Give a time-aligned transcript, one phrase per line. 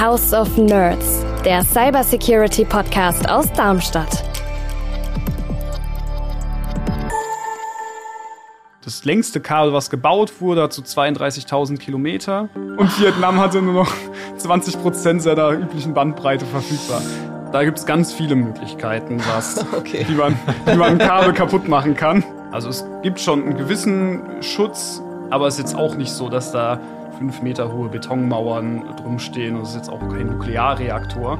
[0.00, 4.24] House of Nerds, der Cybersecurity Podcast aus Darmstadt.
[8.82, 12.48] Das längste Kabel, was gebaut wurde, hat so 32.000 Kilometer.
[12.54, 13.92] Und Vietnam hatte nur noch
[14.38, 17.02] 20 Prozent seiner üblichen Bandbreite verfügbar.
[17.52, 20.06] Da gibt es ganz viele Möglichkeiten, was, okay.
[20.08, 22.24] wie, man, wie man ein Kabel kaputt machen kann.
[22.52, 26.50] Also es gibt schon einen gewissen Schutz, aber es ist jetzt auch nicht so, dass
[26.50, 26.80] da
[27.12, 31.38] fünf Meter hohe Betonmauern drumstehen und es ist jetzt auch kein Nuklearreaktor.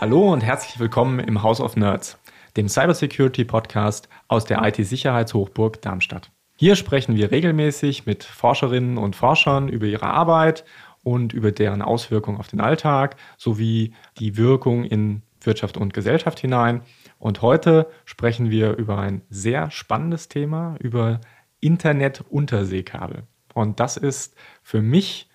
[0.00, 2.18] Hallo und herzlich willkommen im House of Nerds,
[2.56, 6.30] dem Cybersecurity Podcast aus der IT-Sicherheitshochburg Darmstadt.
[6.56, 10.64] Hier sprechen wir regelmäßig mit Forscherinnen und Forschern über ihre Arbeit
[11.02, 16.82] und über deren Auswirkungen auf den Alltag sowie die Wirkung in Wirtschaft und Gesellschaft hinein.
[17.18, 21.20] Und heute sprechen wir über ein sehr spannendes Thema, über
[21.60, 23.24] Internet-Unterseekabel.
[23.54, 25.28] Und das ist für mich,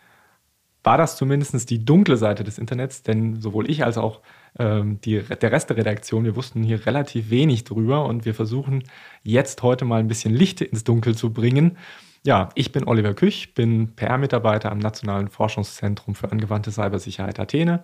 [0.83, 4.21] war das zumindest die dunkle Seite des Internets, denn sowohl ich als auch
[4.57, 8.83] ähm, die, der Rest der Redaktion, wir wussten hier relativ wenig drüber und wir versuchen
[9.23, 11.77] jetzt heute mal ein bisschen Licht ins Dunkel zu bringen
[12.25, 17.81] ja, ich bin Oliver Küch, bin PR-Mitarbeiter am Nationalen Forschungszentrum für angewandte Cybersicherheit Athene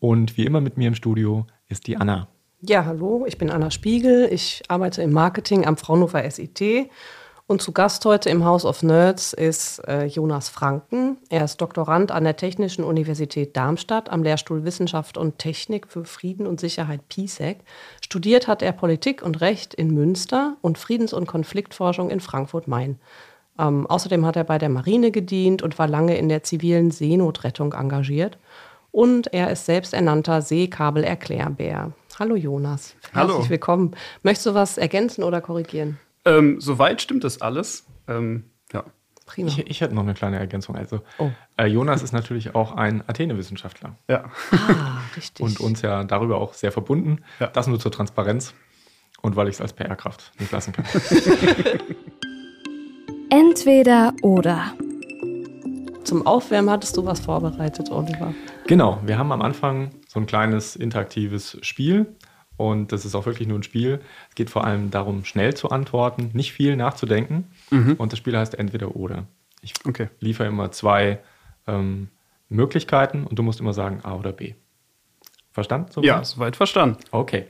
[0.00, 2.28] und wie immer mit mir im Studio ist die Anna.
[2.60, 6.88] Ja, hallo, ich bin Anna Spiegel, ich arbeite im Marketing am Fraunhofer SIT
[7.48, 11.18] und zu Gast heute im House of Nerds ist äh, Jonas Franken.
[11.28, 16.48] Er ist Doktorand an der Technischen Universität Darmstadt am Lehrstuhl Wissenschaft und Technik für Frieden
[16.48, 17.58] und Sicherheit PISEC.
[18.04, 22.98] Studiert hat er Politik und Recht in Münster und Friedens- und Konfliktforschung in Frankfurt-Main.
[23.60, 27.74] Ähm, außerdem hat er bei der Marine gedient und war lange in der zivilen Seenotrettung
[27.74, 28.38] engagiert.
[28.90, 31.92] Und er ist selbsternannter Seekabelerklärbär.
[32.18, 32.96] Hallo Jonas.
[33.14, 33.34] Hallo.
[33.34, 33.94] Herzlich willkommen.
[34.22, 35.98] Möchtest du was ergänzen oder korrigieren?
[36.24, 37.84] Ähm, soweit stimmt das alles.
[38.08, 38.84] Ähm, ja.
[39.26, 39.48] Prima.
[39.48, 40.76] Ich, ich, hätte noch eine kleine Ergänzung.
[40.76, 41.30] Also, oh.
[41.56, 43.96] äh, Jonas ist natürlich auch ein Athene-Wissenschaftler.
[44.08, 44.30] Ja.
[44.52, 45.44] Ah, richtig.
[45.44, 47.24] Und uns ja darüber auch sehr verbunden.
[47.40, 47.48] Ja.
[47.48, 48.54] Das nur zur Transparenz
[49.22, 50.84] und weil ich es als PR-Kraft nicht lassen kann.
[53.30, 54.72] Entweder oder.
[56.04, 58.32] Zum Aufwärmen hattest du was vorbereitet, Oliver.
[58.66, 62.06] Genau, wir haben am Anfang so ein kleines interaktives Spiel
[62.56, 64.00] und das ist auch wirklich nur ein Spiel.
[64.28, 67.50] Es geht vor allem darum, schnell zu antworten, nicht viel nachzudenken.
[67.70, 67.94] Mhm.
[67.94, 69.26] Und das Spiel heißt Entweder oder.
[69.62, 70.08] Ich okay.
[70.20, 71.20] liefere immer zwei
[71.66, 72.08] ähm,
[72.48, 74.54] Möglichkeiten und du musst immer sagen A oder B.
[75.52, 75.90] Verstanden?
[75.92, 76.06] Soweit?
[76.06, 76.98] Ja, soweit verstanden.
[77.10, 77.46] Okay.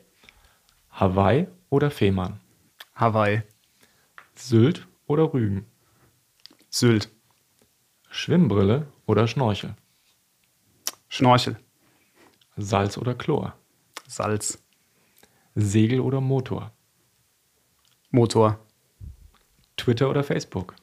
[0.91, 2.41] Hawaii oder Fehmarn?
[2.95, 3.43] Hawaii.
[4.35, 5.67] Sylt oder Rügen?
[6.69, 7.11] Sylt.
[8.11, 9.75] Schwimmbrille oder Schnorchel?
[11.17, 11.57] Schnorchel.
[12.59, 13.55] Salz oder Chlor?
[14.07, 14.63] Salz.
[15.55, 16.73] Segel oder Motor?
[18.11, 18.61] Motor.
[19.79, 20.75] Twitter oder Facebook?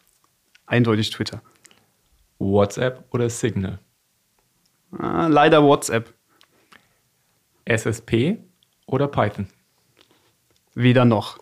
[0.66, 1.44] Eindeutig Twitter.
[2.40, 3.78] WhatsApp oder Signal?
[4.92, 6.12] Ah, leider WhatsApp.
[7.66, 8.40] SSP
[8.88, 9.48] oder Python?
[10.74, 11.38] Weder noch.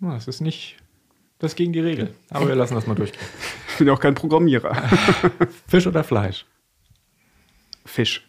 [0.00, 0.82] Das ist nicht
[1.42, 2.14] das ist gegen die Regel.
[2.30, 3.20] Aber wir lassen das mal durchgehen.
[3.72, 4.74] Ich bin auch kein Programmierer.
[5.66, 6.44] Fisch oder Fleisch?
[7.84, 8.28] Fisch.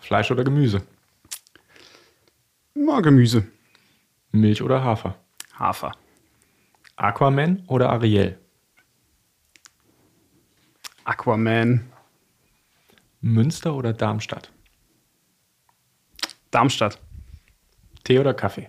[0.00, 0.82] Fleisch oder Gemüse?
[2.74, 3.46] Na, Gemüse.
[4.32, 5.16] Milch oder Hafer?
[5.58, 5.92] Hafer.
[6.96, 8.38] Aquaman oder Ariel?
[11.04, 11.90] Aquaman.
[13.20, 14.52] Münster oder Darmstadt?
[16.50, 17.00] Darmstadt.
[18.04, 18.68] Tee oder Kaffee?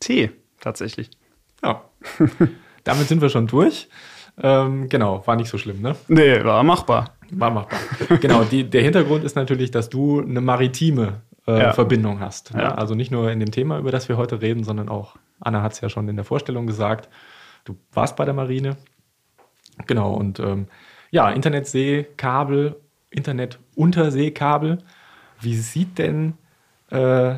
[0.00, 0.30] Tee,
[0.60, 1.10] tatsächlich.
[1.62, 1.84] Ja.
[2.84, 3.88] Damit sind wir schon durch.
[4.38, 5.96] Ähm, genau, war nicht so schlimm, ne?
[6.08, 7.16] Nee, war machbar.
[7.32, 7.78] War machbar.
[8.20, 11.72] genau, die, der Hintergrund ist natürlich, dass du eine maritime äh, ja.
[11.72, 12.54] Verbindung hast.
[12.54, 12.62] Ne?
[12.62, 12.74] Ja.
[12.74, 15.72] Also nicht nur in dem Thema, über das wir heute reden, sondern auch, Anna hat
[15.72, 17.08] es ja schon in der Vorstellung gesagt,
[17.64, 18.76] du warst bei der Marine.
[19.86, 20.66] Genau, und ähm,
[21.10, 22.76] ja, Internetseekabel,
[23.10, 24.78] Internet-Unterseekabel.
[25.40, 26.34] Wie sieht denn
[26.90, 27.36] äh,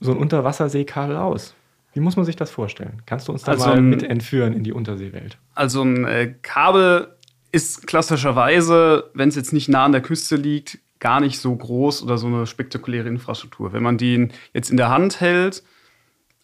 [0.00, 1.54] so ein Unterwasserseekabel aus?
[1.92, 3.02] Wie muss man sich das vorstellen?
[3.06, 5.38] Kannst du uns da also, mal mit entführen in die Unterseewelt?
[5.54, 7.16] Also ein äh, Kabel
[7.52, 12.02] ist klassischerweise, wenn es jetzt nicht nah an der Küste liegt, gar nicht so groß
[12.02, 13.72] oder so eine spektakuläre Infrastruktur.
[13.72, 15.62] Wenn man den jetzt in der Hand hält,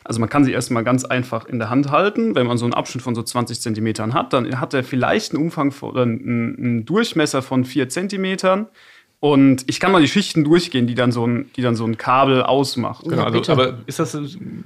[0.05, 2.35] also man kann sie erstmal ganz einfach in der Hand halten.
[2.37, 5.43] Wenn man so einen Abschnitt von so 20 Zentimetern hat, dann hat er vielleicht einen
[5.43, 8.69] Umfang oder einen Durchmesser von 4 Zentimetern.
[9.19, 11.97] Und ich kann mal die Schichten durchgehen, die dann so ein, die dann so ein
[11.97, 13.05] Kabel ausmacht.
[13.09, 14.17] Genau, also, aber ist das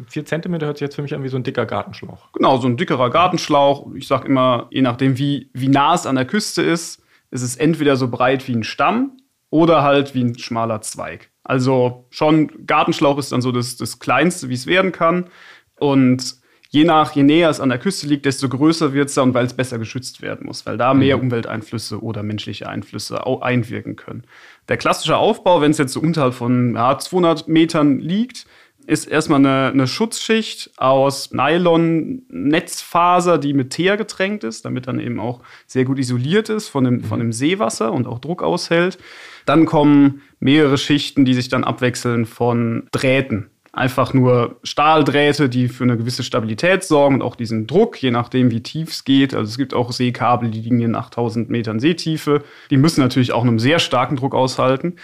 [0.08, 2.32] 4 cm hört sich jetzt für mich an wie so ein dicker Gartenschlauch.
[2.32, 3.94] Genau, so ein dickerer Gartenschlauch.
[3.94, 7.56] Ich sag immer, je nachdem, wie, wie nah es an der Küste ist, ist es
[7.56, 9.18] entweder so breit wie ein Stamm
[9.50, 11.30] oder halt wie ein schmaler Zweig.
[11.44, 15.30] Also schon Gartenschlauch ist dann so das, das Kleinste, wie es werden kann.
[15.78, 16.39] Und
[16.70, 19.44] je nach, je näher es an der Küste liegt, desto größer wird es dann, weil
[19.44, 21.24] es besser geschützt werden muss, weil da mehr mhm.
[21.24, 24.22] Umwelteinflüsse oder menschliche Einflüsse auch einwirken können.
[24.68, 28.46] Der klassische Aufbau, wenn es jetzt so unterhalb von ja, 200 Metern liegt,
[28.86, 35.20] ist erstmal eine, eine Schutzschicht aus Nylon-Netzfaser, die mit Teer getränkt ist, damit dann eben
[35.20, 37.04] auch sehr gut isoliert ist von dem, mhm.
[37.04, 38.98] von dem Seewasser und auch Druck aushält.
[39.44, 43.50] Dann kommen mehrere Schichten, die sich dann abwechseln von Drähten.
[43.72, 48.50] Einfach nur Stahldrähte, die für eine gewisse Stabilität sorgen und auch diesen Druck, je nachdem,
[48.50, 49.32] wie tief es geht.
[49.32, 52.42] Also es gibt auch Seekabel, die liegen in 8000 Metern Seetiefe.
[52.70, 54.96] Die müssen natürlich auch einem sehr starken Druck aushalten.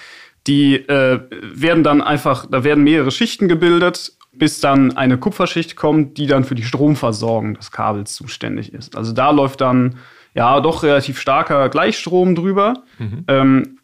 [0.48, 6.18] Die äh, werden dann einfach, da werden mehrere Schichten gebildet, bis dann eine Kupferschicht kommt,
[6.18, 8.96] die dann für die Stromversorgung des Kabels zuständig ist.
[8.96, 9.96] Also da läuft dann
[10.34, 12.82] ja doch relativ starker Gleichstrom drüber.
[12.98, 13.24] Mhm.
[13.28, 13.78] Ähm,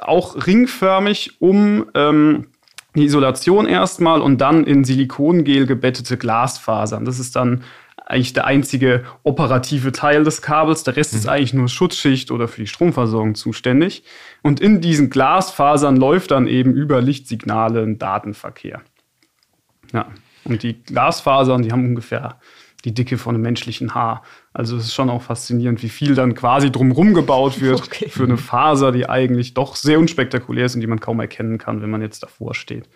[0.00, 2.46] auch ringförmig um ähm,
[2.94, 7.04] die Isolation erstmal und dann in Silikongel gebettete Glasfasern.
[7.04, 7.62] Das ist dann
[8.04, 10.84] eigentlich der einzige operative Teil des Kabels.
[10.84, 11.18] Der Rest mhm.
[11.18, 14.04] ist eigentlich nur Schutzschicht oder für die Stromversorgung zuständig.
[14.42, 18.82] Und in diesen Glasfasern läuft dann eben über Lichtsignale ein Datenverkehr.
[19.92, 20.08] Ja.
[20.44, 22.40] Und die Glasfasern, die haben ungefähr
[22.84, 24.22] die Dicke von einem menschlichen Haar.
[24.54, 28.08] Also es ist schon auch faszinierend, wie viel dann quasi drumherum gebaut wird okay.
[28.08, 31.80] für eine Faser, die eigentlich doch sehr unspektakulär ist und die man kaum erkennen kann,
[31.80, 32.88] wenn man jetzt davor steht.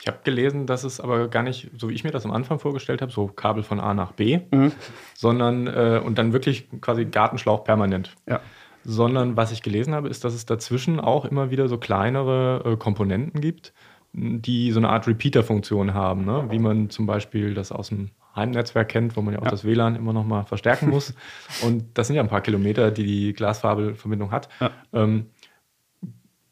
[0.00, 2.60] Ich habe gelesen, dass es aber gar nicht, so wie ich mir das am Anfang
[2.60, 4.70] vorgestellt habe, so Kabel von A nach B, mhm.
[5.14, 8.14] sondern äh, und dann wirklich quasi Gartenschlauch permanent.
[8.28, 8.40] Ja.
[8.84, 12.76] Sondern was ich gelesen habe, ist, dass es dazwischen auch immer wieder so kleinere äh,
[12.76, 13.72] Komponenten gibt,
[14.12, 16.46] die so eine Art Repeater-Funktion haben, ne?
[16.50, 19.50] wie man zum Beispiel das aus dem Heimnetzwerk kennt, wo man ja auch ja.
[19.50, 21.14] das WLAN immer noch mal verstärken muss.
[21.62, 24.48] und das sind ja ein paar Kilometer, die die Glasfabelverbindung hat.
[24.60, 24.70] Ja.
[24.92, 25.26] Ähm,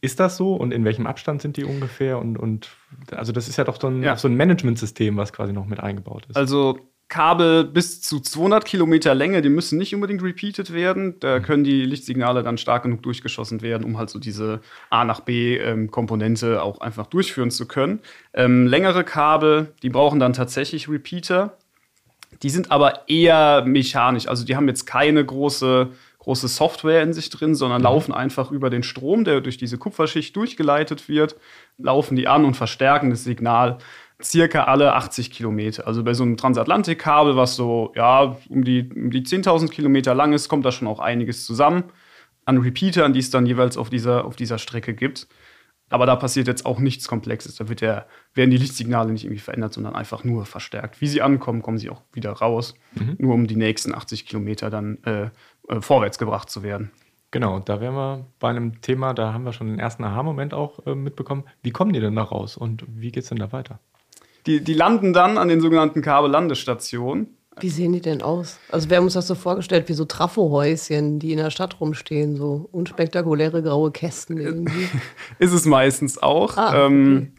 [0.01, 2.19] ist das so und in welchem Abstand sind die ungefähr?
[2.19, 2.69] Und, und
[3.13, 4.17] also das ist ja doch so ein, ja.
[4.17, 6.37] so ein Managementsystem, was quasi noch mit eingebaut ist.
[6.37, 6.79] Also
[7.09, 11.21] Kabel bis zu 200 Kilometer Länge, die müssen nicht unbedingt repeated werden.
[11.21, 11.43] Da mhm.
[11.43, 14.61] können die Lichtsignale dann stark genug durchgeschossen werden, um halt so diese
[14.91, 18.01] A nach B ähm, Komponente auch einfach durchführen zu können.
[18.33, 21.57] Ähm, längere Kabel, die brauchen dann tatsächlich Repeater.
[22.43, 24.27] Die sind aber eher mechanisch.
[24.27, 25.91] Also die haben jetzt keine große
[26.25, 27.85] große Software in sich drin, sondern mhm.
[27.85, 31.37] laufen einfach über den Strom, der durch diese Kupferschicht durchgeleitet wird,
[31.77, 33.79] laufen die an und verstärken das Signal
[34.23, 35.87] circa alle 80 Kilometer.
[35.87, 40.33] Also bei so einem Transatlantikkabel, was so ja um die, um die 10.000 Kilometer lang
[40.33, 41.85] ist, kommt da schon auch einiges zusammen
[42.47, 45.27] an Repeatern, die es dann jeweils auf dieser, auf dieser Strecke gibt.
[45.95, 47.55] Aber da passiert jetzt auch nichts Komplexes.
[47.55, 51.01] Da wird der, werden die Lichtsignale nicht irgendwie verändert, sondern einfach nur verstärkt.
[51.01, 53.15] Wie sie ankommen, kommen sie auch wieder raus, mhm.
[53.21, 55.27] nur um die nächsten 80 Kilometer dann äh,
[55.69, 56.91] äh, vorwärts gebracht zu werden.
[57.31, 60.85] Genau, da wären wir bei einem Thema, da haben wir schon den ersten Aha-Moment auch
[60.85, 61.45] äh, mitbekommen.
[61.63, 63.79] Wie kommen die denn da raus und wie geht es denn da weiter?
[64.47, 67.29] Die, die landen dann an den sogenannten Kabellandestationen.
[67.61, 68.59] Wie sehen die denn aus?
[68.71, 72.37] Also wir haben uns das so vorgestellt wie so Trafohäuschen, die in der Stadt rumstehen,
[72.37, 74.89] so unspektakuläre graue Kästen irgendwie.
[75.39, 76.57] Ist es meistens auch.
[76.57, 77.33] Ah, ähm,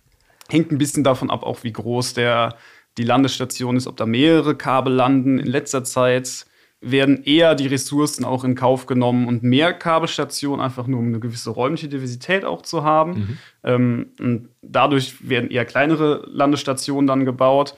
[0.50, 2.56] hängt ein bisschen davon ab, auch wie groß der,
[2.97, 5.38] die Landestation ist, ob da mehrere Kabel landen.
[5.38, 6.45] In letzter Zeit
[6.81, 11.19] werden eher die Ressourcen auch in Kauf genommen und mehr Kabelstationen, einfach nur um eine
[11.19, 13.11] gewisse räumliche Diversität auch zu haben.
[13.11, 13.38] Mhm.
[13.63, 17.75] Ähm, und dadurch werden eher kleinere Landestationen dann gebaut.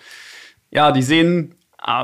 [0.72, 1.56] Ja, die sehen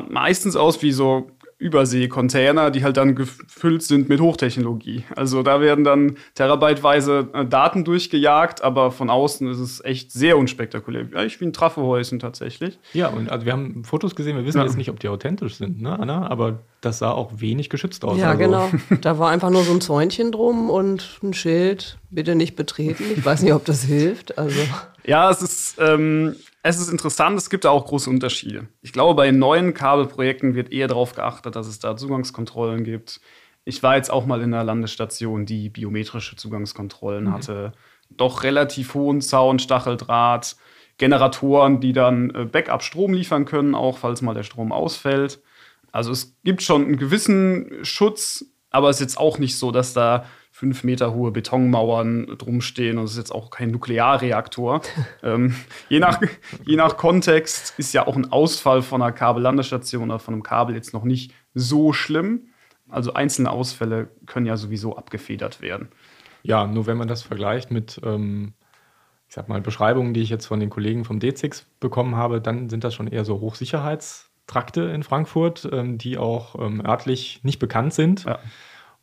[0.09, 1.31] meistens aus wie so
[1.63, 5.05] Überseekontainer, die halt dann gefüllt sind mit Hochtechnologie.
[5.15, 10.37] Also da werden dann terabyteweise äh, Daten durchgejagt, aber von außen ist es echt sehr
[10.37, 11.07] unspektakulär.
[11.13, 12.79] Eigentlich wie ein Trafohäuschen tatsächlich.
[12.91, 14.65] Ja, und also wir haben Fotos gesehen, wir wissen ja.
[14.65, 16.27] jetzt nicht, ob die authentisch sind, ne, Anna?
[16.27, 18.17] Aber das sah auch wenig geschützt aus.
[18.17, 18.39] Ja, also.
[18.39, 18.69] genau.
[19.01, 23.05] Da war einfach nur so ein Zäunchen drum und ein Schild, bitte nicht betreten.
[23.15, 24.37] Ich weiß nicht, ob das hilft.
[24.37, 24.59] Also.
[25.05, 28.67] Ja, es ist, ähm, es ist interessant, es gibt da auch große Unterschiede.
[28.81, 33.19] Ich glaube, bei neuen Kabelprojekten wird eher darauf geachtet, dass es da Zugangskontrollen gibt.
[33.65, 37.33] Ich war jetzt auch mal in einer Landesstation, die biometrische Zugangskontrollen mhm.
[37.33, 37.73] hatte.
[38.09, 40.55] Doch relativ hohen Zaun, Stacheldraht,
[40.97, 45.41] Generatoren, die dann äh, Backup-Strom liefern können, auch falls mal der Strom ausfällt.
[45.91, 49.93] Also es gibt schon einen gewissen Schutz, aber es ist jetzt auch nicht so, dass
[49.93, 54.81] da fünf Meter hohe Betonmauern drumstehen und es ist jetzt auch kein Nuklearreaktor.
[55.23, 55.55] ähm,
[55.89, 56.21] je, nach,
[56.63, 60.75] je nach Kontext ist ja auch ein Ausfall von einer Kabellandestation oder von einem Kabel
[60.75, 62.49] jetzt noch nicht so schlimm.
[62.87, 65.89] Also einzelne Ausfälle können ja sowieso abgefedert werden.
[66.43, 68.53] Ja, nur wenn man das vergleicht mit, ähm,
[69.27, 72.69] ich sag mal, Beschreibungen, die ich jetzt von den Kollegen vom D6 bekommen habe, dann
[72.69, 77.95] sind das schon eher so Hochsicherheitstrakte in Frankfurt, ähm, die auch ähm, örtlich nicht bekannt
[77.95, 78.25] sind.
[78.25, 78.37] Ja.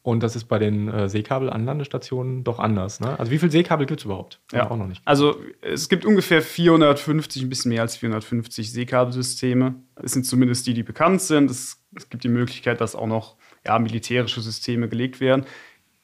[0.02, 3.00] Und das ist bei den äh, Seekabel-Anlandestationen doch anders.
[3.00, 3.18] Ne?
[3.18, 4.40] Also wie viele Seekabel gibt es überhaupt?
[4.50, 4.70] Ja.
[4.70, 5.02] Auch noch nicht.
[5.04, 9.74] Also es gibt ungefähr 450, ein bisschen mehr als 450 Seekabelsysteme.
[9.96, 11.50] Es sind zumindest die, die bekannt sind.
[11.50, 15.44] Es, es gibt die Möglichkeit, dass auch noch ja, militärische Systeme gelegt werden.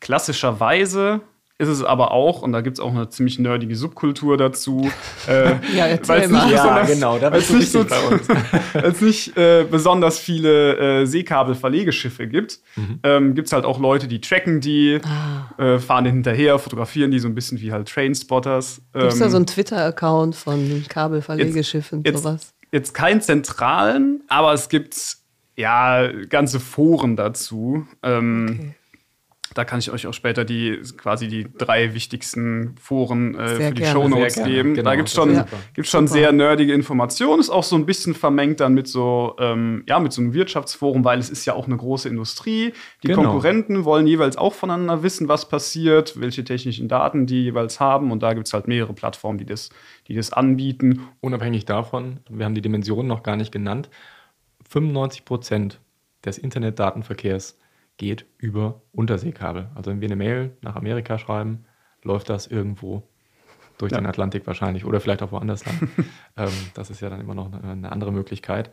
[0.00, 1.22] Klassischerweise
[1.58, 4.90] ist es aber auch, und da gibt es auch eine ziemlich nerdige Subkultur dazu.
[5.28, 6.52] Äh, ja, erzähl mal.
[6.52, 8.28] Ja, genau, da bist du nicht so bei uns.
[8.72, 13.00] Weil es nicht äh, besonders viele äh, Seekabel-Verlegeschiffe gibt, mhm.
[13.02, 15.60] ähm, gibt es halt auch Leute, die tracken die, ah.
[15.60, 18.82] äh, fahren den hinterher, fotografieren die so ein bisschen wie halt Trainspotters.
[18.94, 22.54] Ähm, gibt es da so einen Twitter-Account von Kabelverlegeschiffen und sowas?
[22.70, 25.16] Jetzt keinen zentralen, aber es gibt
[25.56, 27.84] ja ganze Foren dazu.
[28.04, 28.75] Ähm, okay
[29.56, 33.86] da kann ich euch auch später die quasi die drei wichtigsten Foren äh, für die
[33.86, 34.75] Show Notes geben.
[34.75, 35.46] Genau, da gibt es schon, ja.
[35.72, 37.40] gibt's schon sehr nerdige Informationen.
[37.40, 41.04] Ist auch so ein bisschen vermengt dann mit so, ähm, ja, mit so einem Wirtschaftsforum,
[41.04, 42.75] weil es ist ja auch eine große Industrie.
[43.02, 43.22] Die genau.
[43.22, 48.12] Konkurrenten wollen jeweils auch voneinander wissen, was passiert, welche technischen Daten die jeweils haben.
[48.12, 49.70] Und da gibt es halt mehrere Plattformen, die das,
[50.06, 51.08] die das anbieten.
[51.22, 53.88] Unabhängig davon, wir haben die Dimensionen noch gar nicht genannt,
[54.68, 55.80] 95 Prozent
[56.26, 57.56] des Internetdatenverkehrs
[57.96, 59.70] geht über Unterseekabel.
[59.74, 61.64] Also wenn wir eine Mail nach Amerika schreiben,
[62.02, 63.02] läuft das irgendwo
[63.78, 63.98] durch ja.
[63.98, 65.88] den Atlantik wahrscheinlich oder vielleicht auch woanders lang.
[66.36, 68.70] ähm, das ist ja dann immer noch eine, andere Möglichkeit.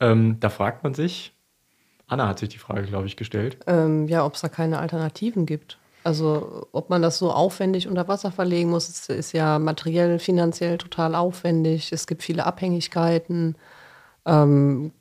[0.00, 1.34] Ähm, da fragt man sich,
[2.06, 3.58] Anna hat sich die Frage, glaube ich, gestellt.
[3.66, 5.78] Ähm, ja, ob es da keine Alternativen gibt.
[6.04, 10.76] Also ob man das so aufwendig unter Wasser verlegen muss, ist, ist ja materiell, finanziell
[10.76, 11.92] total aufwendig.
[11.92, 13.56] Es gibt viele Abhängigkeiten.
[14.26, 14.92] Ähm,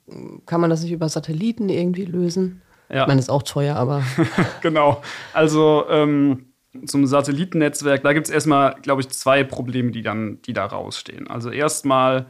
[0.46, 2.63] kann man das nicht über Satelliten irgendwie lösen?
[2.94, 3.02] Ja.
[3.02, 4.04] Ich meine, ist auch teuer, aber.
[4.62, 5.02] genau.
[5.34, 6.54] Also ähm,
[6.86, 11.28] zum Satellitennetzwerk, da gibt es erstmal, glaube ich, zwei Probleme, die dann, die da rausstehen.
[11.28, 12.28] Also erstmal,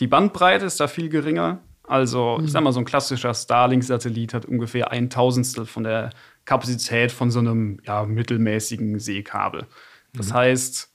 [0.00, 1.60] die Bandbreite ist da viel geringer.
[1.84, 2.44] Also, mhm.
[2.44, 6.10] ich sag mal, so ein klassischer Starlink-Satellit hat ungefähr ein Tausendstel von der
[6.44, 9.66] Kapazität von so einem ja, mittelmäßigen Seekabel.
[10.12, 10.34] Das mhm.
[10.34, 10.92] heißt,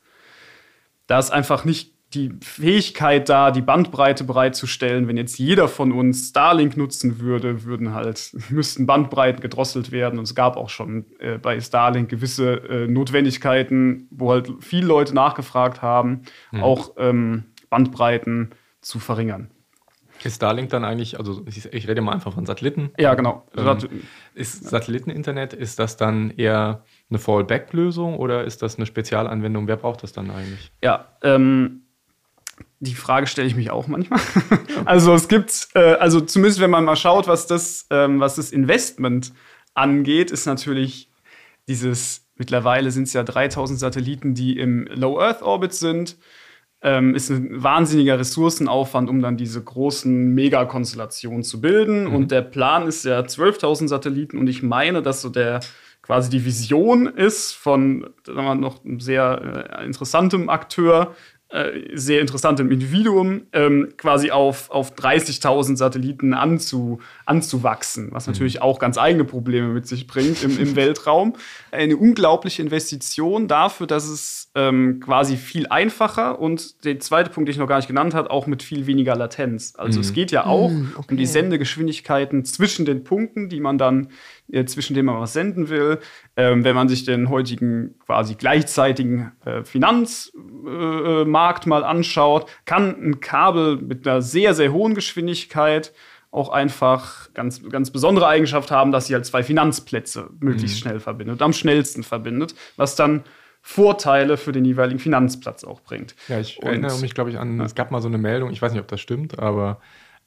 [1.07, 5.07] da ist einfach nicht die Fähigkeit da, die Bandbreite bereitzustellen.
[5.07, 10.17] Wenn jetzt jeder von uns Starlink nutzen würde, würden halt, müssten Bandbreiten gedrosselt werden.
[10.17, 15.13] Und es gab auch schon äh, bei Starlink gewisse äh, Notwendigkeiten, wo halt viele Leute
[15.13, 16.21] nachgefragt haben,
[16.51, 16.63] mhm.
[16.63, 19.51] auch ähm, Bandbreiten zu verringern.
[20.23, 22.91] Ist Starlink dann eigentlich, also ich, rede mal einfach von Satelliten.
[22.97, 23.45] Ja, genau.
[23.55, 23.77] Ähm,
[24.33, 29.67] ist Satelliteninternet, ist das dann eher eine Fallback-Lösung oder ist das eine Spezialanwendung?
[29.67, 30.71] Wer braucht das dann eigentlich?
[30.83, 31.83] Ja, ähm,
[32.79, 34.19] die Frage stelle ich mich auch manchmal.
[34.85, 38.51] also es gibt, äh, also zumindest wenn man mal schaut, was das, ähm, was das
[38.51, 39.33] Investment
[39.73, 41.09] angeht, ist natürlich
[41.67, 46.17] dieses, mittlerweile sind es ja 3000 Satelliten, die im Low Earth Orbit sind.
[46.79, 52.05] Ähm, ist ein wahnsinniger Ressourcenaufwand, um dann diese großen Megakonstellationen zu bilden.
[52.05, 52.15] Mhm.
[52.15, 54.37] Und der Plan ist ja 12.000 Satelliten.
[54.37, 55.61] Und ich meine, dass so der
[56.03, 61.15] quasi die Vision ist von sagen wir, noch einem sehr äh, interessantem Akteur,
[61.49, 68.33] äh, sehr interessantem Individuum ähm, quasi auf, auf 30.000 Satelliten anzu, anzuwachsen, was mhm.
[68.33, 71.37] natürlich auch ganz eigene Probleme mit sich bringt im, im Weltraum.
[71.71, 77.53] Eine unglaubliche Investition dafür, dass es ähm, quasi viel einfacher und der zweite Punkt, den
[77.53, 79.73] ich noch gar nicht genannt habe, auch mit viel weniger Latenz.
[79.77, 80.03] Also mhm.
[80.03, 81.07] es geht ja auch mhm, okay.
[81.11, 84.09] um die Sendegeschwindigkeiten zwischen den Punkten, die man dann
[84.51, 85.99] äh, zwischen dem man was senden will.
[86.35, 93.77] Ähm, wenn man sich den heutigen quasi gleichzeitigen äh, Finanzmarkt mal anschaut, kann ein Kabel
[93.77, 95.93] mit einer sehr, sehr hohen Geschwindigkeit
[96.31, 100.81] auch einfach ganz, ganz besondere Eigenschaft haben, dass sie halt zwei Finanzplätze möglichst mhm.
[100.81, 103.23] schnell verbindet, am schnellsten verbindet, was dann
[103.61, 106.15] Vorteile für den jeweiligen Finanzplatz auch bringt.
[106.27, 107.65] Ja, ich Und, erinnere mich, glaube ich, an, ja.
[107.65, 109.81] es gab mal so eine Meldung, ich weiß nicht, ob das stimmt, aber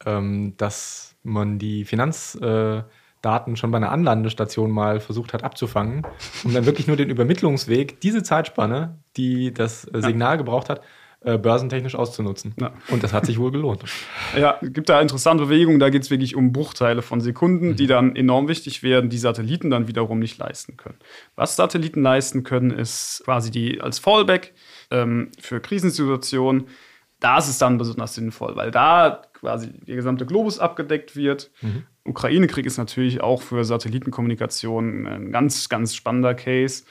[0.04, 2.82] ähm, dass man die Finanz, äh,
[3.22, 6.06] Daten schon bei einer Anlandestation mal versucht hat abzufangen,
[6.44, 10.80] um dann wirklich nur den Übermittlungsweg, diese Zeitspanne, die das äh, Signal gebraucht hat,
[11.22, 12.54] äh, börsentechnisch auszunutzen.
[12.58, 12.72] Ja.
[12.88, 13.84] Und das hat sich wohl gelohnt.
[14.34, 17.76] Ja, es gibt da interessante Bewegungen, da geht es wirklich um Bruchteile von Sekunden, mhm.
[17.76, 20.96] die dann enorm wichtig werden, die Satelliten dann wiederum nicht leisten können.
[21.36, 24.54] Was Satelliten leisten können, ist quasi die als Fallback
[24.90, 26.68] ähm, für Krisensituationen.
[27.18, 31.50] Da ist es dann besonders sinnvoll, weil da quasi der gesamte Globus abgedeckt wird.
[31.62, 31.84] Mhm.
[32.04, 36.84] Ukraine-Krieg ist natürlich auch für Satellitenkommunikation ein ganz, ganz spannender Case,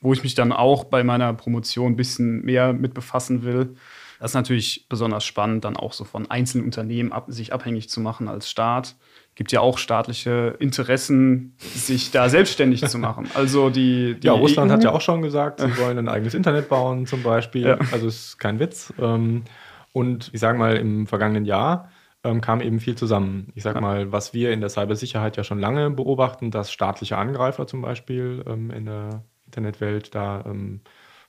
[0.00, 3.76] wo ich mich dann auch bei meiner Promotion ein bisschen mehr mit befassen will.
[4.18, 8.00] Das ist natürlich besonders spannend, dann auch so von einzelnen Unternehmen ab, sich abhängig zu
[8.00, 8.96] machen als Staat.
[9.34, 13.28] Gibt ja auch staatliche Interessen, sich da selbstständig zu machen.
[13.34, 16.32] Also die, die ja, Russland EU hat ja auch schon gesagt, sie wollen ein eigenes
[16.32, 17.66] Internet bauen zum Beispiel.
[17.66, 17.78] Ja.
[17.92, 18.94] Also ist kein Witz.
[18.98, 19.44] Ähm,
[19.92, 21.90] und ich sage mal, im vergangenen Jahr
[22.26, 23.52] ähm, kam eben viel zusammen.
[23.54, 23.80] Ich sag ja.
[23.80, 28.44] mal, was wir in der Cybersicherheit ja schon lange beobachten, dass staatliche Angreifer zum Beispiel
[28.46, 30.80] ähm, in der Internetwelt da ähm,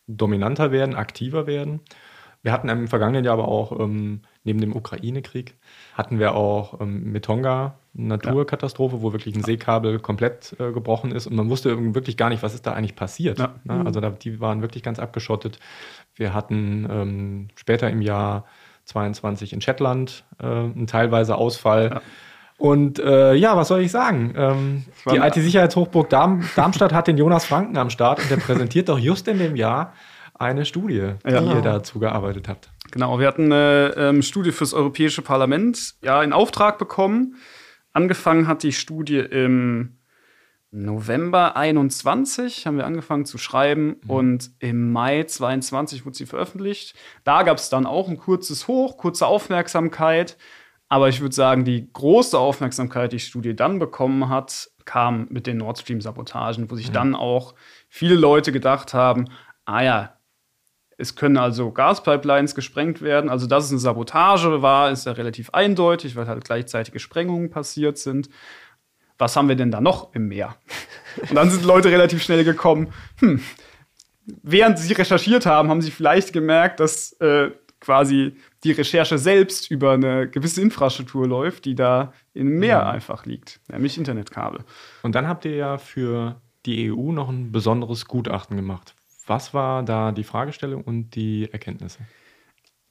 [0.07, 1.81] dominanter werden, aktiver werden.
[2.43, 5.55] Wir hatten im vergangenen Jahr aber auch ähm, neben dem Ukraine-Krieg
[5.93, 11.11] hatten wir auch ähm, mit Tonga eine Naturkatastrophe, wo wirklich ein Seekabel komplett äh, gebrochen
[11.11, 13.39] ist und man wusste wirklich gar nicht, was ist da eigentlich passiert.
[13.39, 13.55] Ja.
[13.63, 13.83] Ne?
[13.85, 15.59] Also da, die waren wirklich ganz abgeschottet.
[16.15, 18.45] Wir hatten ähm, später im Jahr
[18.87, 21.91] 22 in Shetland äh, einen teilweise Ausfall.
[21.93, 22.01] Ja.
[22.57, 24.33] Und äh, ja, was soll ich sagen?
[24.35, 28.97] Ähm, die IT-Sicherheitshochburg Darm Darmstadt hat den Jonas Franken am Start und der präsentiert doch
[28.97, 29.93] just in dem Jahr
[30.33, 31.41] eine Studie, die ja.
[31.41, 32.69] ihr dazu gearbeitet habt.
[32.91, 37.35] Genau, wir hatten eine ähm, Studie fürs Europäische Parlament ja, in Auftrag bekommen.
[37.93, 39.96] Angefangen hat die Studie im
[40.71, 44.09] November 21 haben wir angefangen zu schreiben mhm.
[44.09, 46.95] und im Mai 22 wurde sie veröffentlicht.
[47.23, 50.37] Da gab es dann auch ein kurzes Hoch, kurze Aufmerksamkeit.
[50.89, 55.45] Aber ich würde sagen, die große Aufmerksamkeit, die die Studie dann bekommen hat, kam mit
[55.45, 56.93] den Nord Stream-Sabotagen, wo sich mhm.
[56.93, 57.55] dann auch
[57.89, 59.25] viele Leute gedacht haben,
[59.65, 60.17] ah ja,
[60.97, 63.29] es können also Gaspipelines gesprengt werden.
[63.29, 67.97] Also, dass es eine Sabotage war, ist ja relativ eindeutig, weil halt gleichzeitige Sprengungen passiert
[67.97, 68.29] sind.
[69.17, 70.55] Was haben wir denn da noch im Meer?
[71.29, 73.41] Und dann sind Leute relativ schnell gekommen, hm,
[74.43, 79.93] während sie recherchiert haben, haben sie vielleicht gemerkt, dass äh, quasi die Recherche selbst über
[79.93, 82.87] eine gewisse Infrastruktur läuft, die da im Meer mhm.
[82.87, 84.61] einfach liegt, nämlich Internetkabel.
[85.03, 88.95] Und dann habt ihr ja für die EU noch ein besonderes Gutachten gemacht.
[89.25, 91.99] Was war da die Fragestellung und die Erkenntnisse?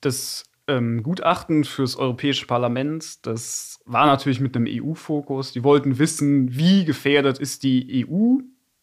[0.00, 5.52] Das ähm, Gutachten fürs Europäische Parlament, das war natürlich mit einem EU-Fokus.
[5.52, 8.38] Die wollten wissen, wie gefährdet ist die EU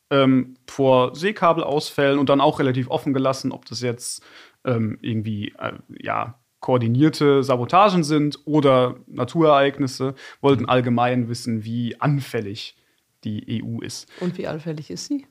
[0.10, 4.24] ähm, vor Seekabelausfällen und dann auch relativ offen gelassen, ob das jetzt
[4.64, 12.78] ähm, irgendwie äh, ja, koordinierte Sabotagen sind oder Naturereignisse, wollten allgemein wissen, wie anfällig
[13.24, 14.10] die EU ist.
[14.22, 15.26] Und wie anfällig ist sie?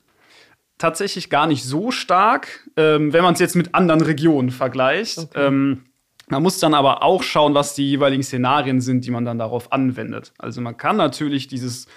[0.79, 5.17] tatsächlich gar nicht so stark, ähm, wenn man es jetzt mit anderen Regionen vergleicht.
[5.17, 5.47] Okay.
[5.47, 5.85] Ähm,
[6.27, 9.71] man muss dann aber auch schauen, was die jeweiligen Szenarien sind, die man dann darauf
[9.71, 10.33] anwendet.
[10.37, 11.87] Also man kann natürlich dieses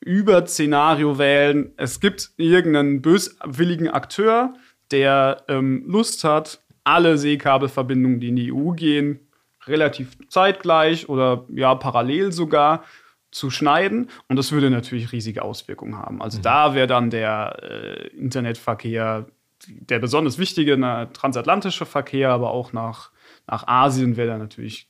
[0.00, 1.72] Überszenario wählen.
[1.76, 4.54] Es gibt irgendeinen böswilligen Akteur,
[4.90, 9.20] der ähm, Lust hat, alle Seekabelverbindungen, die in die EU gehen,
[9.66, 12.84] relativ zeitgleich oder ja parallel sogar
[13.30, 14.08] zu schneiden.
[14.28, 16.22] Und das würde natürlich riesige Auswirkungen haben.
[16.22, 16.42] Also mhm.
[16.42, 19.26] da wäre dann der äh, Internetverkehr,
[19.68, 23.10] der besonders wichtige na, transatlantische Verkehr, aber auch nach,
[23.50, 24.88] nach Asien wäre da natürlich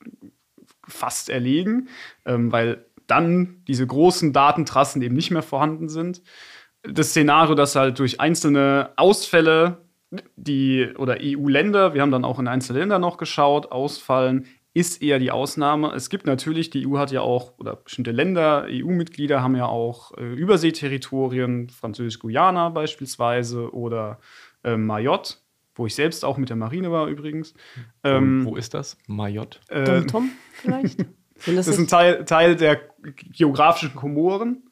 [0.86, 1.88] fast erlegen,
[2.24, 6.22] ähm, weil dann diese großen Datentrassen eben nicht mehr vorhanden sind.
[6.82, 9.78] Das Szenario, dass halt durch einzelne Ausfälle
[10.36, 15.18] die oder EU-Länder, wir haben dann auch in einzelne Länder noch geschaut, ausfallen, ist eher
[15.18, 15.92] die Ausnahme.
[15.94, 20.16] Es gibt natürlich, die EU hat ja auch, oder bestimmte Länder, EU-Mitglieder haben ja auch
[20.16, 24.20] äh, Überseeterritorien, Französisch-Guyana beispielsweise oder
[24.62, 25.34] äh, Mayotte,
[25.80, 27.54] wo ich selbst auch mit der Marine war übrigens.
[28.04, 28.98] Ähm, wo ist das?
[29.06, 29.58] Mayotte?
[29.68, 31.00] Äh, Tom vielleicht?
[31.46, 32.80] das, das ist ein Teil, Teil der
[33.32, 34.62] geografischen Komoren.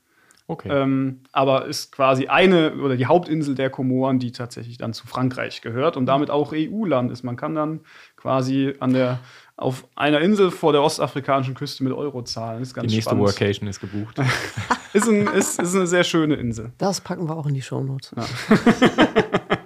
[0.47, 0.69] Okay.
[0.71, 5.61] Ähm, aber ist quasi eine oder die Hauptinsel der Komoren, die tatsächlich dann zu Frankreich
[5.61, 7.23] gehört und damit auch EU-Land ist.
[7.23, 7.81] Man kann dann
[8.17, 9.21] quasi an der
[9.57, 12.63] auf einer Insel vor der ostafrikanischen Küste mit Euro zahlen.
[12.63, 13.27] ist ganz Die nächste spannend.
[13.27, 14.19] Workation ist gebucht.
[14.93, 16.73] ist, ein, ist, ist, eine sehr schöne Insel.
[16.79, 18.15] Das packen wir auch in die Shownotes.
[18.17, 18.25] Ja.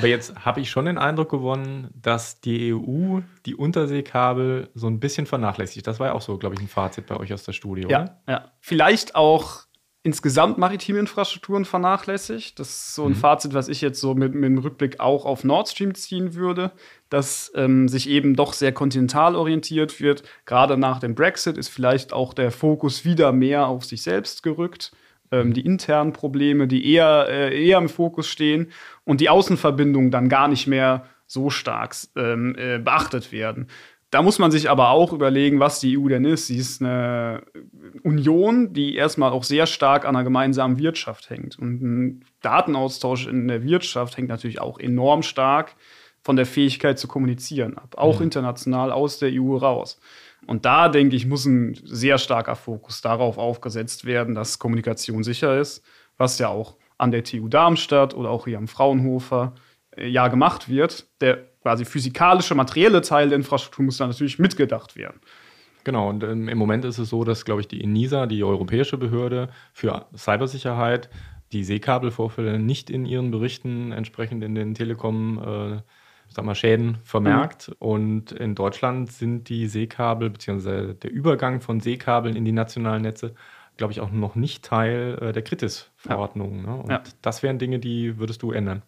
[0.00, 4.98] Aber jetzt habe ich schon den Eindruck gewonnen, dass die EU die Unterseekabel so ein
[4.98, 5.86] bisschen vernachlässigt.
[5.86, 7.86] Das war ja auch so, glaube ich, ein Fazit bei euch aus der Studie, ja,
[7.86, 8.22] oder?
[8.26, 9.66] Ja, vielleicht auch
[10.02, 12.58] insgesamt maritime Infrastrukturen vernachlässigt.
[12.58, 13.16] Das ist so ein mhm.
[13.16, 16.72] Fazit, was ich jetzt so mit, mit dem Rückblick auch auf Nord Stream ziehen würde,
[17.10, 20.22] dass ähm, sich eben doch sehr kontinental orientiert wird.
[20.46, 24.92] Gerade nach dem Brexit ist vielleicht auch der Fokus wieder mehr auf sich selbst gerückt.
[25.32, 28.72] Ähm, die internen Probleme, die eher, äh, eher im Fokus stehen
[29.04, 33.68] und die Außenverbindungen dann gar nicht mehr so stark ähm, äh, beachtet werden.
[34.10, 36.48] Da muss man sich aber auch überlegen, was die EU denn ist.
[36.48, 37.42] Sie ist eine
[38.02, 41.56] Union, die erstmal auch sehr stark an einer gemeinsamen Wirtschaft hängt.
[41.60, 45.76] Und ein Datenaustausch in der Wirtschaft hängt natürlich auch enorm stark
[46.22, 50.00] von der Fähigkeit zu kommunizieren ab, auch international aus der EU raus.
[50.50, 55.60] Und da, denke ich, muss ein sehr starker Fokus darauf aufgesetzt werden, dass Kommunikation sicher
[55.60, 55.84] ist,
[56.16, 59.54] was ja auch an der TU Darmstadt oder auch hier am Fraunhofer
[59.96, 61.06] äh, ja gemacht wird.
[61.20, 65.20] Der quasi physikalische, materielle Teil der Infrastruktur muss dann natürlich mitgedacht werden.
[65.84, 68.98] Genau, und ähm, im Moment ist es so, dass, glaube ich, die ENISA, die europäische
[68.98, 71.10] Behörde für Cybersicherheit,
[71.52, 75.82] die Seekabelvorfälle nicht in ihren Berichten entsprechend in den Telekom- äh,
[76.30, 77.68] sag mal, Schäden vermerkt.
[77.68, 77.74] Mhm.
[77.78, 80.94] Und in Deutschland sind die Seekabel bzw.
[80.94, 83.34] der Übergang von Seekabeln in die nationalen Netze,
[83.76, 86.62] glaube ich, auch noch nicht Teil äh, der Kritis-Verordnung.
[86.62, 86.74] Ne?
[86.76, 87.02] Und ja.
[87.22, 88.82] das wären Dinge, die würdest du ändern.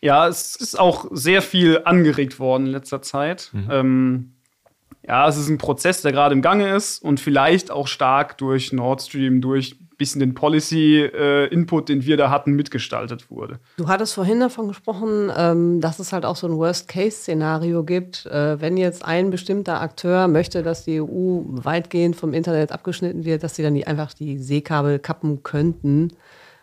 [0.00, 3.50] Ja, es ist auch sehr viel angeregt worden in letzter Zeit.
[3.52, 3.68] Mhm.
[3.70, 4.32] Ähm,
[5.06, 8.72] ja, es ist ein Prozess, der gerade im Gange ist und vielleicht auch stark durch
[8.72, 13.60] Nord Stream, durch bisschen den Policy-Input, äh, den wir da hatten, mitgestaltet wurde.
[13.76, 18.60] Du hattest vorhin davon gesprochen, ähm, dass es halt auch so ein Worst-Case-Szenario gibt, äh,
[18.60, 23.54] wenn jetzt ein bestimmter Akteur möchte, dass die EU weitgehend vom Internet abgeschnitten wird, dass
[23.54, 26.08] sie dann die, einfach die Seekabel kappen könnten.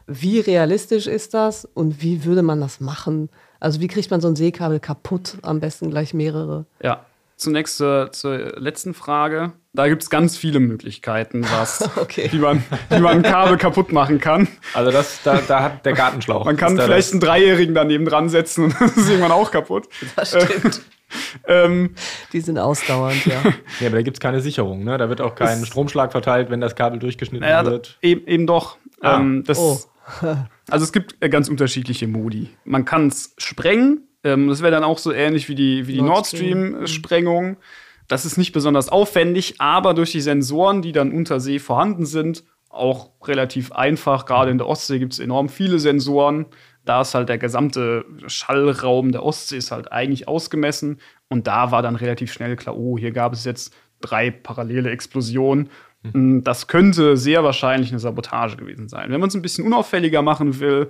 [0.05, 3.29] Wie realistisch ist das und wie würde man das machen?
[3.61, 5.37] Also wie kriegt man so ein Seekabel kaputt?
[5.43, 6.65] Am besten gleich mehrere.
[6.83, 7.05] Ja,
[7.37, 9.53] zunächst zur, zur letzten Frage.
[9.73, 12.29] Da gibt es ganz viele Möglichkeiten, was, okay.
[12.31, 14.47] wie, man, wie man ein Kabel kaputt machen kann.
[14.73, 16.45] Also das, da, da hat der Gartenschlauch.
[16.45, 17.11] Man kann vielleicht das.
[17.11, 19.87] einen Dreijährigen daneben dran setzen und das ist irgendwann auch kaputt.
[20.15, 20.81] Das stimmt.
[21.47, 21.93] ähm,
[22.33, 23.41] Die sind ausdauernd, ja.
[23.79, 24.97] ja, aber da gibt es keine Sicherung, ne?
[24.97, 27.97] Da wird auch kein Stromschlag verteilt, wenn das Kabel durchgeschnitten naja, wird.
[28.01, 28.77] Eben, eben doch.
[29.01, 29.17] Ah.
[29.17, 29.79] Ähm, das, oh.
[30.69, 32.49] also es gibt ganz unterschiedliche Modi.
[32.63, 36.01] Man kann es sprengen, ähm, das wäre dann auch so ähnlich wie die, wie die
[36.01, 37.57] Nord Stream-Sprengung.
[38.09, 42.43] Das ist nicht besonders aufwendig, aber durch die Sensoren, die dann unter See vorhanden sind,
[42.69, 44.25] auch relativ einfach.
[44.25, 46.47] Gerade in der Ostsee gibt es enorm viele Sensoren.
[46.85, 50.99] Da ist halt der gesamte Schallraum der Ostsee ist halt eigentlich ausgemessen.
[51.29, 55.69] Und da war dann relativ schnell klar, oh, hier gab es jetzt drei parallele Explosionen.
[56.01, 56.43] Mhm.
[56.43, 59.11] Das könnte sehr wahrscheinlich eine Sabotage gewesen sein.
[59.11, 60.89] Wenn man es ein bisschen unauffälliger machen will,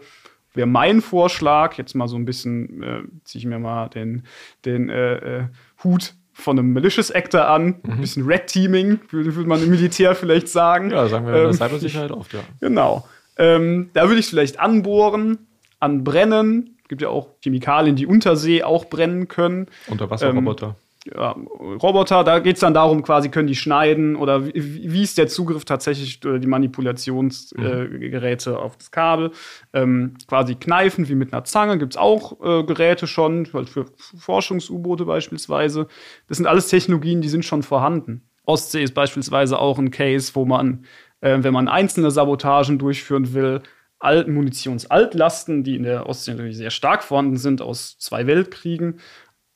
[0.54, 4.24] wäre mein Vorschlag, jetzt mal so ein bisschen, äh, ziehe ich mir mal den,
[4.64, 5.48] den äh, äh,
[5.84, 7.92] Hut von einem Malicious Actor an, mhm.
[7.92, 10.92] ein bisschen Red Teaming, würde, würde man im Militär vielleicht sagen.
[10.92, 12.40] Ja, sagen wir in der Cybersicherheit oft, ja.
[12.60, 13.08] Genau.
[13.38, 15.48] Ähm, da würde ich vielleicht anbohren,
[15.80, 16.78] anbrennen.
[16.84, 19.68] Es gibt ja auch Chemikalien, die unter See auch brennen können.
[19.88, 20.68] Unterwasserroboter.
[20.68, 25.02] Ähm, ja, Roboter, da geht es dann darum, quasi können die schneiden oder wie, wie
[25.02, 28.56] ist der Zugriff tatsächlich durch die Manipulationsgeräte mhm.
[28.56, 29.32] äh, auf das Kabel.
[29.74, 33.86] Ähm, quasi kneifen wie mit einer Zange gibt es auch äh, Geräte schon, für
[34.18, 35.88] Forschungs-U-Boote beispielsweise.
[36.28, 38.24] Das sind alles Technologien, die sind schon vorhanden.
[38.46, 40.86] Ostsee ist beispielsweise auch ein Case, wo man,
[41.22, 43.62] äh, wenn man einzelne Sabotagen durchführen will,
[44.02, 49.00] Munitionsaltlasten, die in der Ostsee natürlich sehr stark vorhanden sind, aus zwei Weltkriegen,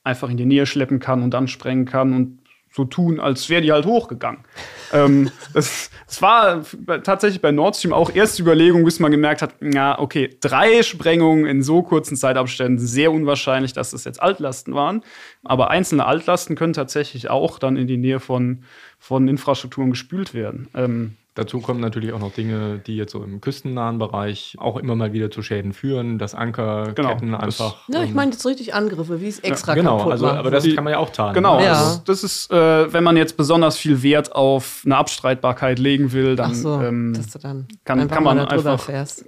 [0.04, 2.38] einfach in die Nähe schleppen kann und dann sprengen kann und
[2.74, 4.40] so tun, als wäre die halt hochgegangen.
[4.92, 6.62] ähm, das, das, war
[7.04, 11.46] tatsächlich bei Nord Stream auch erste Überlegung, bis man gemerkt hat, ja, okay, drei Sprengungen
[11.46, 15.02] in so kurzen Zeitabständen, sehr unwahrscheinlich, dass das jetzt Altlasten waren.
[15.44, 18.64] Aber einzelne Altlasten können tatsächlich auch dann in die Nähe von,
[18.98, 20.68] von Infrastrukturen gespült werden.
[20.74, 24.94] Ähm, Dazu kommen natürlich auch noch Dinge, die jetzt so im küstennahen Bereich auch immer
[24.94, 27.88] mal wieder zu Schäden führen, dass Ankerketten genau, einfach.
[27.88, 30.84] Ja, ich meine jetzt richtig Angriffe, wie es extra ja, genau, also, aber das kann
[30.84, 31.34] man ja auch tarnen.
[31.34, 31.72] Genau, ja.
[31.72, 36.36] also das ist, äh, wenn man jetzt besonders viel Wert auf eine Abstreitbarkeit legen will,
[36.36, 39.24] dann, so, ähm, dann kann, kann man einfach fährst.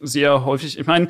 [0.00, 0.78] sehr häufig.
[0.78, 1.08] Ich meine,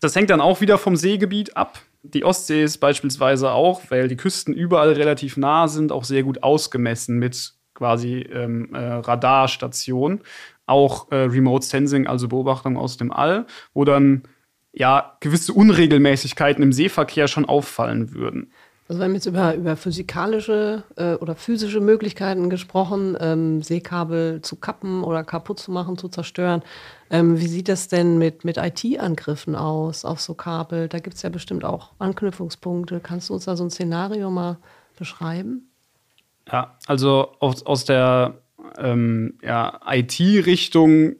[0.00, 1.78] das hängt dann auch wieder vom Seegebiet ab.
[2.02, 6.42] Die Ostsee ist beispielsweise auch, weil die Küsten überall relativ nah sind, auch sehr gut
[6.42, 10.20] ausgemessen mit quasi ähm, äh, Radarstation,
[10.66, 14.24] auch äh, Remote Sensing, also Beobachtung aus dem All, wo dann
[14.74, 18.52] ja gewisse Unregelmäßigkeiten im Seeverkehr schon auffallen würden.
[18.86, 24.56] Also wir haben jetzt über, über physikalische äh, oder physische Möglichkeiten gesprochen, ähm, Seekabel zu
[24.56, 26.62] kappen oder kaputt zu machen, zu zerstören.
[27.08, 30.88] Ähm, wie sieht das denn mit, mit IT-Angriffen aus auf so Kabel?
[30.88, 33.00] Da gibt es ja bestimmt auch Anknüpfungspunkte.
[33.00, 34.58] Kannst du uns da so ein Szenario mal
[34.98, 35.69] beschreiben?
[36.52, 38.42] Ja, also aus, aus der
[38.78, 41.16] ähm, ja, IT-Richtung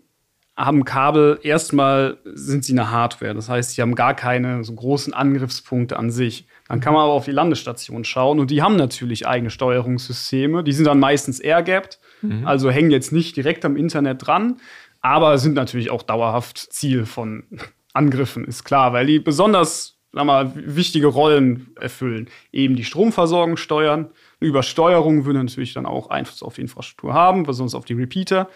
[0.57, 3.35] haben Kabel erstmal sind sie eine Hardware.
[3.35, 6.47] Das heißt, sie haben gar keine so großen Angriffspunkte an sich.
[6.69, 10.63] Dann kann man aber auf die Landestation schauen und die haben natürlich eigene Steuerungssysteme.
[10.63, 12.47] Die sind dann meistens air-gapped, mhm.
[12.47, 14.59] also hängen jetzt nicht direkt am Internet dran,
[15.01, 17.45] aber sind natürlich auch dauerhaft Ziel von
[17.93, 22.29] Angriffen, ist klar, weil die besonders sag mal, wichtige Rollen erfüllen.
[22.53, 24.11] Eben die Stromversorgung steuern.
[24.41, 28.49] Übersteuerung würde natürlich dann auch Einfluss auf die Infrastruktur haben, besonders auf die Repeater.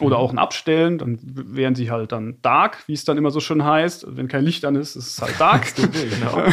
[0.00, 0.22] Oder mhm.
[0.22, 3.64] auch ein Abstellen, dann wären sie halt dann dark, wie es dann immer so schön
[3.64, 4.16] heißt.
[4.16, 5.66] Wenn kein Licht an ist, ist es halt dark.
[5.76, 6.44] genau.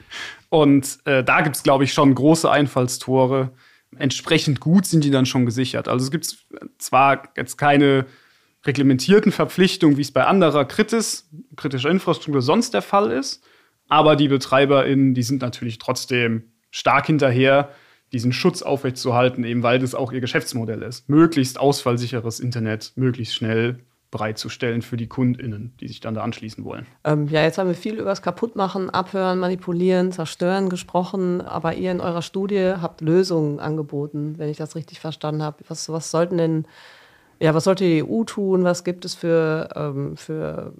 [0.48, 3.52] Und äh, da gibt es, glaube ich, schon große Einfallstore.
[3.98, 5.88] Entsprechend gut sind die dann schon gesichert.
[5.88, 6.36] Also es gibt
[6.78, 8.06] zwar jetzt keine
[8.64, 13.44] reglementierten Verpflichtungen, wie es bei anderer Kritis, kritischer Infrastruktur sonst der Fall ist.
[13.88, 17.70] Aber die BetreiberInnen, die sind natürlich trotzdem stark hinterher,
[18.12, 21.08] diesen Schutz aufrechtzuerhalten, eben weil das auch ihr Geschäftsmodell ist.
[21.08, 26.86] Möglichst ausfallsicheres Internet, möglichst schnell, bereitzustellen für die KundInnen, die sich dann da anschließen wollen.
[27.04, 31.90] Ähm, ja, jetzt haben wir viel über das Kaputtmachen, Abhören, Manipulieren, Zerstören gesprochen, aber ihr
[31.90, 35.58] in eurer Studie habt Lösungen angeboten, wenn ich das richtig verstanden habe.
[35.68, 36.66] Was, was sollten denn
[37.38, 38.64] ja, was sollte die EU tun?
[38.64, 40.72] Was gibt es für, ähm, für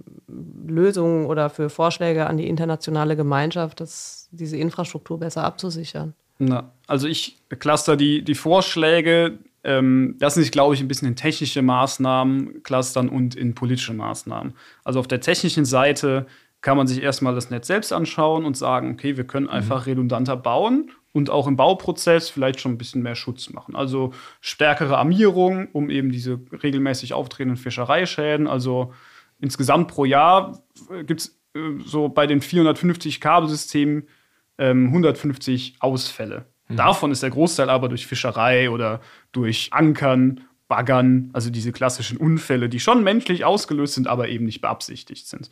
[0.67, 6.15] Lösungen oder für Vorschläge an die internationale Gemeinschaft, dass diese Infrastruktur besser abzusichern?
[6.39, 11.17] Na, also ich cluster die, die Vorschläge, ähm, lassen sich, glaube ich, ein bisschen in
[11.17, 14.55] technische Maßnahmen clustern und in politische Maßnahmen.
[14.85, 16.27] Also auf der technischen Seite
[16.61, 19.53] kann man sich erstmal das Netz selbst anschauen und sagen, okay, wir können mhm.
[19.53, 23.75] einfach redundanter bauen und auch im Bauprozess vielleicht schon ein bisschen mehr Schutz machen.
[23.75, 28.47] Also stärkere Armierung, um eben diese regelmäßig auftretenden Fischereischäden.
[28.47, 28.93] Also
[29.41, 34.09] insgesamt pro Jahr äh, gibt es äh, so bei den 450 Kabelsystemen
[34.59, 36.47] ähm, 150 Ausfälle.
[36.69, 36.77] Mhm.
[36.77, 39.01] Davon ist der Großteil aber durch Fischerei oder
[39.33, 44.61] durch Ankern, Baggern, also diese klassischen Unfälle, die schon menschlich ausgelöst sind, aber eben nicht
[44.61, 45.49] beabsichtigt sind.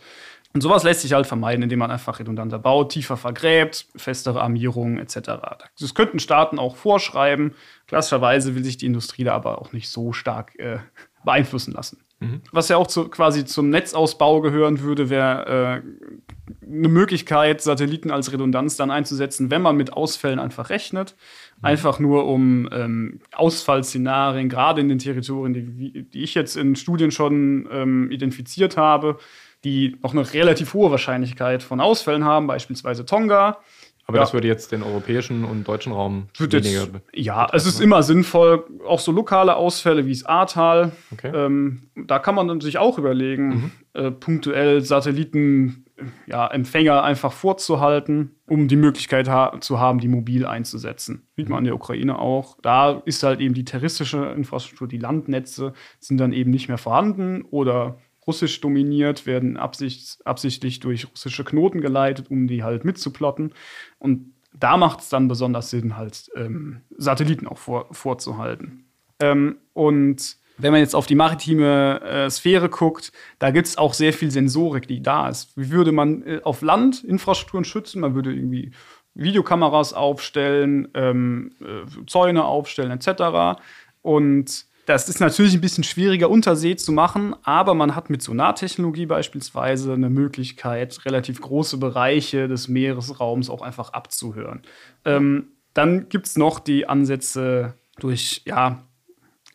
[0.53, 4.99] Und sowas lässt sich halt vermeiden, indem man einfach redundanter baut, tiefer vergräbt, festere Armierungen
[4.99, 5.33] etc.
[5.79, 7.55] Das könnten Staaten auch vorschreiben.
[7.87, 10.79] Klassischerweise will sich die Industrie da aber auch nicht so stark äh,
[11.25, 11.99] beeinflussen lassen.
[12.21, 12.43] Mhm.
[12.53, 18.33] Was ja auch zu, quasi zum Netzausbau gehören würde, wäre äh, eine Möglichkeit, Satelliten als
[18.33, 21.16] Redundanz dann einzusetzen, wenn man mit Ausfällen einfach rechnet.
[21.59, 21.64] Mhm.
[21.64, 27.11] Einfach nur um ähm, Ausfallszenarien, gerade in den Territorien, die, die, ich jetzt in Studien
[27.11, 29.18] schon ähm, identifiziert habe,
[29.64, 33.59] die auch eine relativ hohe Wahrscheinlichkeit von Ausfällen haben, beispielsweise Tonga
[34.07, 34.23] aber ja.
[34.23, 36.69] das würde jetzt den europäischen und deutschen Raum weniger.
[36.69, 40.93] Jetzt, ja, es ist immer sinnvoll, auch so lokale Ausfälle wie das Ahrtal.
[41.12, 41.33] Okay.
[41.35, 43.71] Ähm, da kann man sich auch überlegen, mhm.
[43.95, 45.85] äh, punktuell Satelliten,
[46.27, 51.23] ja, Empfänger einfach vorzuhalten, um die Möglichkeit ha zu haben, die mobil einzusetzen.
[51.37, 52.59] Sieht man in der Ukraine auch.
[52.62, 57.43] Da ist halt eben die terroristische Infrastruktur, die Landnetze sind dann eben nicht mehr vorhanden
[57.43, 63.53] oder russisch dominiert, werden absicht, absichtlich durch russische Knoten geleitet, um die halt mitzuplotten.
[63.99, 68.85] Und da macht es dann besonders Sinn, halt ähm, Satelliten auch vor, vorzuhalten.
[69.21, 73.93] Ähm, und wenn man jetzt auf die maritime äh, Sphäre guckt, da gibt es auch
[73.93, 75.57] sehr viel Sensorik, die da ist.
[75.57, 78.01] Wie würde man äh, auf Land Infrastrukturen schützen?
[78.01, 78.71] Man würde irgendwie
[79.15, 83.61] Videokameras aufstellen, ähm, äh, Zäune aufstellen, etc.
[84.03, 89.07] Und das ist natürlich ein bisschen schwieriger Untersee zu machen, aber man hat mit Sonartechnologie
[89.07, 94.62] beispielsweise eine Möglichkeit, relativ große Bereiche des Meeresraums auch einfach abzuhören.
[95.05, 98.85] Ähm, dann gibt es noch die Ansätze durch ja,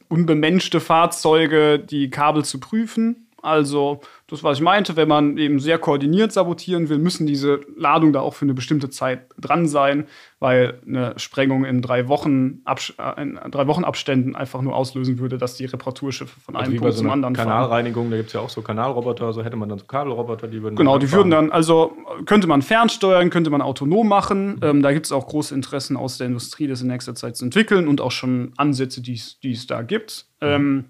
[0.08, 3.28] unbemenschte Fahrzeuge, die Kabel zu prüfen.
[3.42, 8.14] Also das, was ich meinte, wenn man eben sehr koordiniert sabotieren will, müssen diese Ladungen
[8.14, 10.06] da auch für eine bestimmte Zeit dran sein,
[10.40, 15.38] weil eine Sprengung in drei Wochen, äh, in drei Wochen Abständen einfach nur auslösen würde,
[15.38, 18.12] dass die Reparaturschiffe von also einem Punkt so zum anderen Kanalreinigung, fahren.
[18.12, 20.76] da gibt es ja auch so Kanalroboter, so hätte man dann so Kabelroboter, die würden.
[20.76, 24.56] Genau, die würden dann, also könnte man fernsteuern, könnte man autonom machen.
[24.56, 24.60] Mhm.
[24.64, 27.46] Ähm, da gibt es auch große Interessen aus der Industrie, das in nächster Zeit zu
[27.46, 30.26] entwickeln und auch schon Ansätze, die es da gibt.
[30.42, 30.48] Mhm.
[30.48, 30.86] Ähm,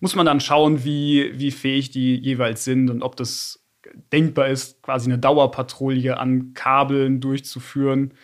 [0.00, 3.64] muss man dann schauen, wie, wie fähig die jeweils sind und ob das
[4.12, 8.14] denkbar ist, quasi eine Dauerpatrouille an Kabeln durchzuführen.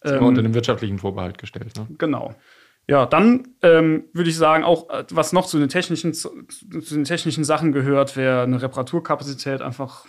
[0.00, 1.76] Das ist ähm, unter dem wirtschaftlichen Vorbehalt gestellt.
[1.76, 1.86] Ne?
[1.98, 2.34] Genau.
[2.88, 6.94] Ja, dann ähm, würde ich sagen, auch äh, was noch zu den technischen, zu, zu
[6.94, 10.04] den technischen Sachen gehört, wäre eine Reparaturkapazität einfach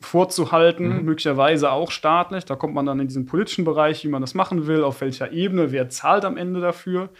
[0.00, 1.04] vorzuhalten, mhm.
[1.04, 2.44] möglicherweise auch staatlich.
[2.44, 5.32] Da kommt man dann in diesen politischen Bereich, wie man das machen will, auf welcher
[5.32, 7.10] Ebene, wer zahlt am Ende dafür.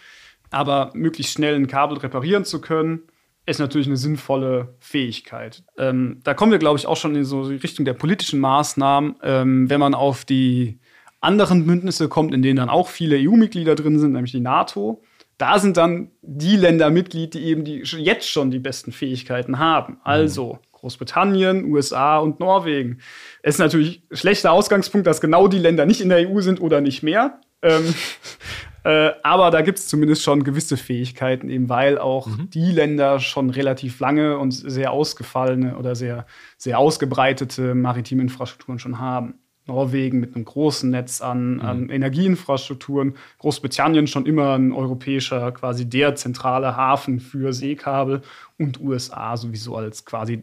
[0.50, 3.02] Aber möglichst schnell ein Kabel reparieren zu können,
[3.48, 5.64] ist natürlich eine sinnvolle Fähigkeit.
[5.76, 9.16] Ähm, da kommen wir, glaube ich, auch schon in so die Richtung der politischen Maßnahmen,
[9.22, 10.78] ähm, wenn man auf die
[11.20, 15.02] anderen Bündnisse kommt, in denen dann auch viele EU-Mitglieder drin sind, nämlich die NATO.
[15.38, 19.94] Da sind dann die Länder Mitglied, die eben die, jetzt schon die besten Fähigkeiten haben.
[19.94, 20.00] Mhm.
[20.04, 23.00] Also Großbritannien, USA und Norwegen.
[23.42, 26.60] Es ist natürlich ein schlechter Ausgangspunkt, dass genau die Länder nicht in der EU sind
[26.60, 27.40] oder nicht mehr.
[27.62, 27.94] Ähm,
[28.84, 32.50] Äh, aber da gibt es zumindest schon gewisse Fähigkeiten, eben weil auch mhm.
[32.50, 38.98] die Länder schon relativ lange und sehr ausgefallene oder sehr, sehr ausgebreitete maritime Infrastrukturen schon
[38.98, 39.34] haben.
[39.66, 41.60] Norwegen mit einem großen Netz an, mhm.
[41.60, 48.22] an Energieinfrastrukturen, Großbritannien schon immer ein europäischer, quasi der zentrale Hafen für Seekabel
[48.58, 50.42] und USA sowieso als quasi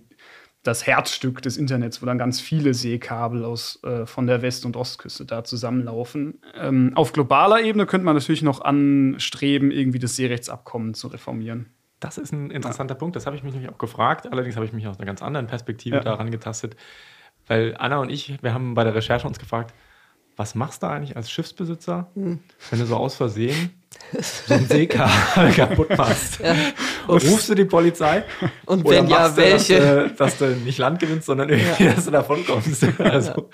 [0.65, 4.75] das Herzstück des Internets, wo dann ganz viele Seekabel aus, äh, von der West- und
[4.75, 6.39] Ostküste da zusammenlaufen.
[6.56, 11.67] Ähm, auf globaler Ebene könnte man natürlich noch anstreben, irgendwie das Seerechtsabkommen zu reformieren.
[11.99, 12.99] Das ist ein interessanter ja.
[12.99, 14.28] Punkt, das habe ich mich nämlich auch gefragt.
[14.32, 16.01] Allerdings habe ich mich aus einer ganz anderen Perspektive ja.
[16.04, 16.75] daran getastet.
[17.47, 19.73] Weil Anna und ich, wir haben bei der Recherche uns gefragt,
[20.36, 22.39] was machst du eigentlich als Schiffsbesitzer, hm.
[22.69, 23.71] wenn du so aus Versehen
[24.48, 26.39] so ein Seekabel kaputt machst?
[26.39, 26.56] Ja.
[27.08, 28.24] Rufst du die Polizei?
[28.65, 29.80] Und wenn ja, welche?
[29.80, 31.93] Du, dass, du, dass, du, nicht Land gewinnst, sondern irgendwie, ja.
[31.93, 32.86] dass du davon kommst.
[33.00, 33.50] Also.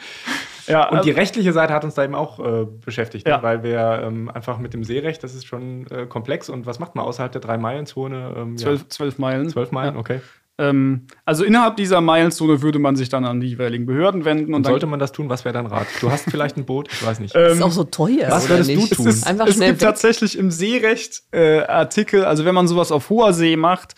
[0.67, 3.33] Ja, und die ähm, rechtliche Seite hat uns da eben auch äh, beschäftigt, ne?
[3.33, 3.43] ja.
[3.43, 6.49] weil wir ähm, einfach mit dem Seerecht, das ist schon äh, komplex.
[6.49, 8.33] Und was macht man außerhalb der Drei-Meilen-Zone?
[8.37, 8.89] Ähm, zwölf, ja.
[8.89, 9.49] zwölf Meilen.
[9.49, 10.21] Zwölf Meilen, okay.
[10.61, 14.53] Ähm, also innerhalb dieser Meilenzone würde man sich dann an die jeweiligen Behörden wenden.
[14.53, 15.87] Und, und sollte man das tun, was wäre dein Rat?
[16.01, 17.33] Du hast vielleicht ein Boot, ich weiß nicht.
[17.33, 18.29] das ist auch so teuer.
[18.29, 19.07] Was würdest du tun?
[19.07, 19.79] Es, ist, Einfach es gibt weg.
[19.79, 23.95] tatsächlich im Seerecht äh, Artikel, also wenn man sowas auf hoher See macht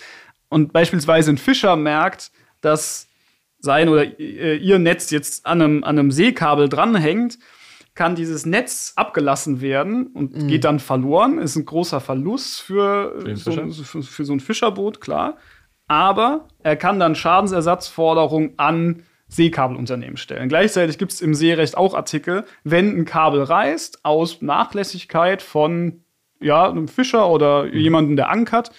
[0.47, 3.10] und beispielsweise ein Fischer merkt, dass
[3.60, 7.39] sein oder äh, ihr Netz jetzt an einem, an einem Seekabel dranhängt,
[7.93, 10.47] kann dieses Netz abgelassen werden und mhm.
[10.47, 11.39] geht dann verloren.
[11.39, 15.38] Ist ein großer Verlust für, so, für, für so ein Fischerboot, klar
[15.88, 20.50] aber er kann dann Schadensersatzforderungen an Seekabelunternehmen stellen.
[20.50, 26.04] Gleichzeitig gibt es im Seerecht auch Artikel, wenn ein Kabel reißt aus Nachlässigkeit von
[26.39, 27.74] ja, einem Fischer oder mhm.
[27.74, 28.72] jemandem, der ankert,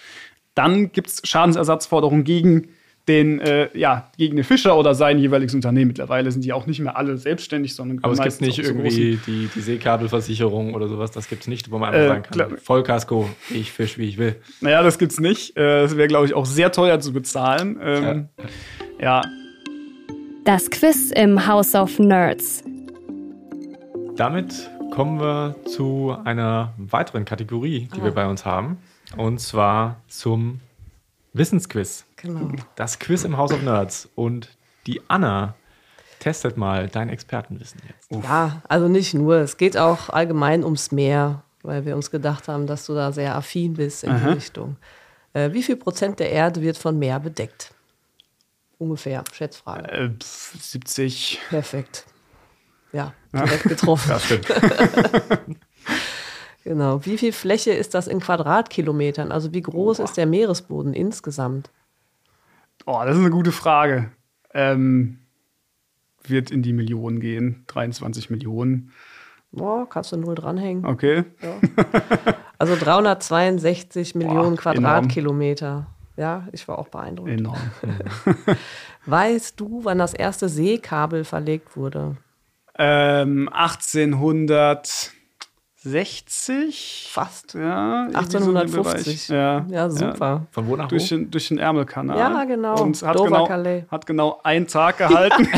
[0.53, 2.69] dann gibt es Schadensersatzforderungen gegen
[3.07, 5.89] den, äh, ja, gegen den Fischer oder sein jeweiliges Unternehmen.
[5.89, 9.49] Mittlerweile sind die auch nicht mehr alle selbstständig, sondern Aber es gibt nicht irgendwie die,
[9.53, 12.57] die Seekabelversicherung oder sowas, das gibt es nicht, wo man einfach äh, sagen kann.
[12.57, 14.35] Vollkasko, ich fisch, wie ich will.
[14.61, 15.55] Naja, das gibt's nicht.
[15.55, 17.77] Äh, das wäre, glaube ich, auch sehr teuer zu bezahlen.
[17.81, 18.29] Ähm,
[18.99, 19.21] ja.
[19.21, 19.21] ja.
[20.43, 22.63] Das Quiz im House of Nerds.
[24.15, 28.05] Damit kommen wir zu einer weiteren Kategorie, die oh.
[28.05, 28.77] wir bei uns haben.
[29.17, 30.59] Und zwar zum
[31.33, 32.05] Wissensquiz.
[32.25, 32.51] Genau.
[32.75, 34.09] Das Quiz im House of Nerds.
[34.15, 34.49] Und
[34.87, 35.55] die Anna
[36.19, 38.11] testet mal dein Expertenwissen jetzt.
[38.23, 39.35] Ja, also nicht nur.
[39.37, 43.35] Es geht auch allgemein ums Meer, weil wir uns gedacht haben, dass du da sehr
[43.35, 44.27] affin bist in Aha.
[44.27, 44.77] die Richtung.
[45.33, 47.73] Äh, wie viel Prozent der Erde wird von Meer bedeckt?
[48.79, 49.87] Ungefähr, Schätzfrage.
[49.91, 51.39] Äh, 70.
[51.49, 52.05] Perfekt.
[52.91, 54.09] Ja, direkt getroffen.
[54.09, 54.47] das stimmt.
[56.63, 57.05] genau.
[57.05, 59.31] Wie viel Fläche ist das in Quadratkilometern?
[59.31, 60.03] Also wie groß Boah.
[60.03, 61.69] ist der Meeresboden insgesamt?
[62.85, 64.11] Oh, das ist eine gute Frage.
[64.53, 65.19] Ähm,
[66.23, 67.63] wird in die Millionen gehen.
[67.67, 68.91] 23 Millionen.
[69.51, 70.85] Boah, kannst du null dranhängen.
[70.85, 71.23] Okay.
[71.41, 72.35] Ja.
[72.57, 75.67] Also 362 Millionen Boah, Quadratkilometer.
[75.67, 75.87] Enorm.
[76.17, 77.29] Ja, ich war auch beeindruckt.
[77.29, 77.59] Enorm.
[79.05, 82.15] weißt du, wann das erste Seekabel verlegt wurde?
[82.77, 85.11] Ähm, 1800.
[85.85, 87.09] 60.
[87.11, 87.53] Fast.
[87.53, 89.21] Ja, 1850.
[89.21, 90.17] So ja, ja, super.
[90.19, 90.47] Ja.
[90.49, 91.15] Von wo nach durch wo?
[91.15, 92.17] Den, durch den Ärmelkanal.
[92.17, 92.81] Ja, genau.
[92.81, 93.47] Und hat, genau,
[93.91, 95.43] hat genau einen Tag gehalten.
[95.43, 95.55] genau.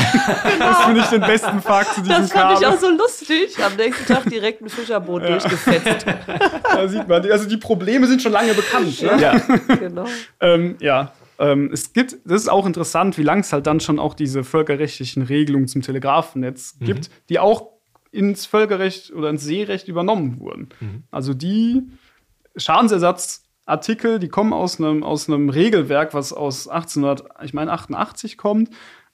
[0.58, 2.58] Das finde ich den besten Fakt zu diesem Das fand Kabel.
[2.60, 3.56] ich auch so lustig.
[3.64, 5.28] Am nächsten Tag direkt ein Fischerboot ja.
[5.30, 6.06] durchgefetzt.
[6.74, 9.00] da sieht man, also die Probleme sind schon lange bekannt.
[9.00, 9.18] Ne?
[9.18, 9.38] Ja,
[9.80, 10.04] genau.
[10.40, 11.12] ähm, ja.
[11.38, 14.44] Ähm, es gibt, das ist auch interessant, wie lange es halt dann schon auch diese
[14.44, 16.84] völkerrechtlichen Regelungen zum Telegrafennetz mhm.
[16.84, 17.77] gibt, die auch
[18.10, 20.68] ins Völkerrecht oder ins Seerecht übernommen wurden.
[20.80, 21.02] Mhm.
[21.10, 21.82] Also die
[22.56, 28.70] Schadensersatzartikel, die kommen aus einem, aus einem Regelwerk, was aus 1888 kommt.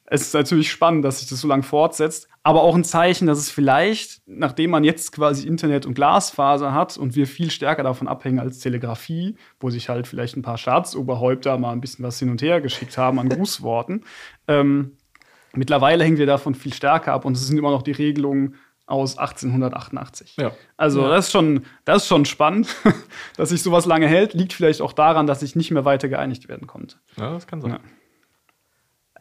[0.07, 3.39] Es ist natürlich spannend, dass sich das so lange fortsetzt, aber auch ein Zeichen, dass
[3.39, 8.07] es vielleicht, nachdem man jetzt quasi Internet und Glasfaser hat und wir viel stärker davon
[8.07, 12.29] abhängen als Telegrafie, wo sich halt vielleicht ein paar Staatsoberhäupter mal ein bisschen was hin
[12.29, 14.05] und her geschickt haben an Grußworten,
[14.47, 14.99] ähm,
[15.55, 19.19] mittlerweile hängen wir davon viel stärker ab und es sind immer noch die Regelungen aus
[19.19, 20.37] 1888.
[20.37, 20.53] Ja.
[20.77, 21.09] Also ja.
[21.09, 22.69] das ist schon, das ist schon spannend,
[23.37, 24.35] dass sich sowas lange hält.
[24.35, 26.97] Liegt vielleicht auch daran, dass sich nicht mehr weiter geeinigt werden konnte.
[27.17, 27.73] Ja, das kann sein.
[27.73, 27.81] Ja.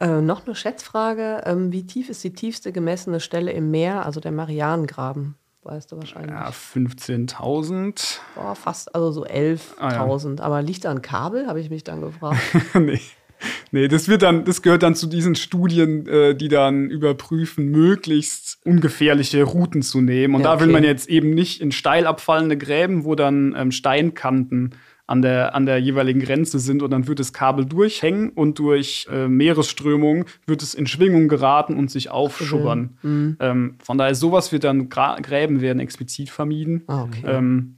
[0.00, 4.20] Äh, noch eine Schätzfrage: ähm, Wie tief ist die tiefste gemessene Stelle im Meer, also
[4.20, 5.36] der Marianengraben?
[5.62, 6.30] Weißt du wahrscheinlich.
[6.30, 8.18] Ja, 15.000.
[8.34, 9.60] Boah, fast, also so 11.000.
[9.78, 10.44] Ah, ja.
[10.44, 12.38] Aber liegt da ein Kabel, habe ich mich dann gefragt.
[12.74, 13.00] nee.
[13.72, 18.58] Nee, das wird dann, das gehört dann zu diesen Studien, äh, die dann überprüfen, möglichst
[18.64, 20.34] ungefährliche Routen zu nehmen.
[20.34, 23.72] Und ja, da will man jetzt eben nicht in steil abfallende Gräben, wo dann ähm,
[23.72, 24.74] Steinkanten
[25.06, 29.06] an der, an der jeweiligen Grenze sind und dann wird das Kabel durchhängen und durch
[29.10, 32.96] äh, Meeresströmung wird es in Schwingung geraten und sich aufschubbern.
[33.02, 33.36] Mhm.
[33.40, 36.84] Ähm, von daher, sowas wird dann, Gräben werden explizit vermieden.
[36.86, 37.22] Ah, okay.
[37.26, 37.76] ähm,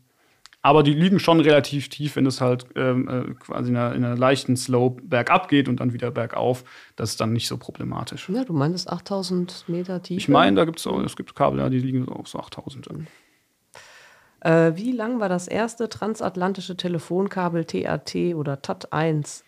[0.66, 4.04] aber die liegen schon relativ tief, wenn es halt ähm, äh, quasi in einer, in
[4.04, 6.64] einer, leichten Slope bergab geht und dann wieder bergauf.
[6.96, 8.28] Das ist dann nicht so problematisch.
[8.28, 10.18] Ja, du meinst 8000 Meter tief?
[10.18, 12.88] Ich meine, da gibt es es gibt Kabel, ja, die liegen auf so 8000.
[14.40, 19.44] Äh, wie lang war das erste transatlantische Telefonkabel TAT oder TAT 1?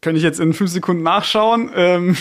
[0.00, 1.72] Könnte ich jetzt in fünf Sekunden nachschauen.
[1.74, 2.16] Ähm,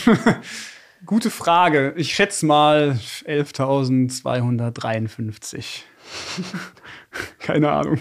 [1.05, 1.93] gute Frage.
[1.95, 5.83] Ich schätze mal 11.253.
[7.39, 7.99] Keine Ahnung.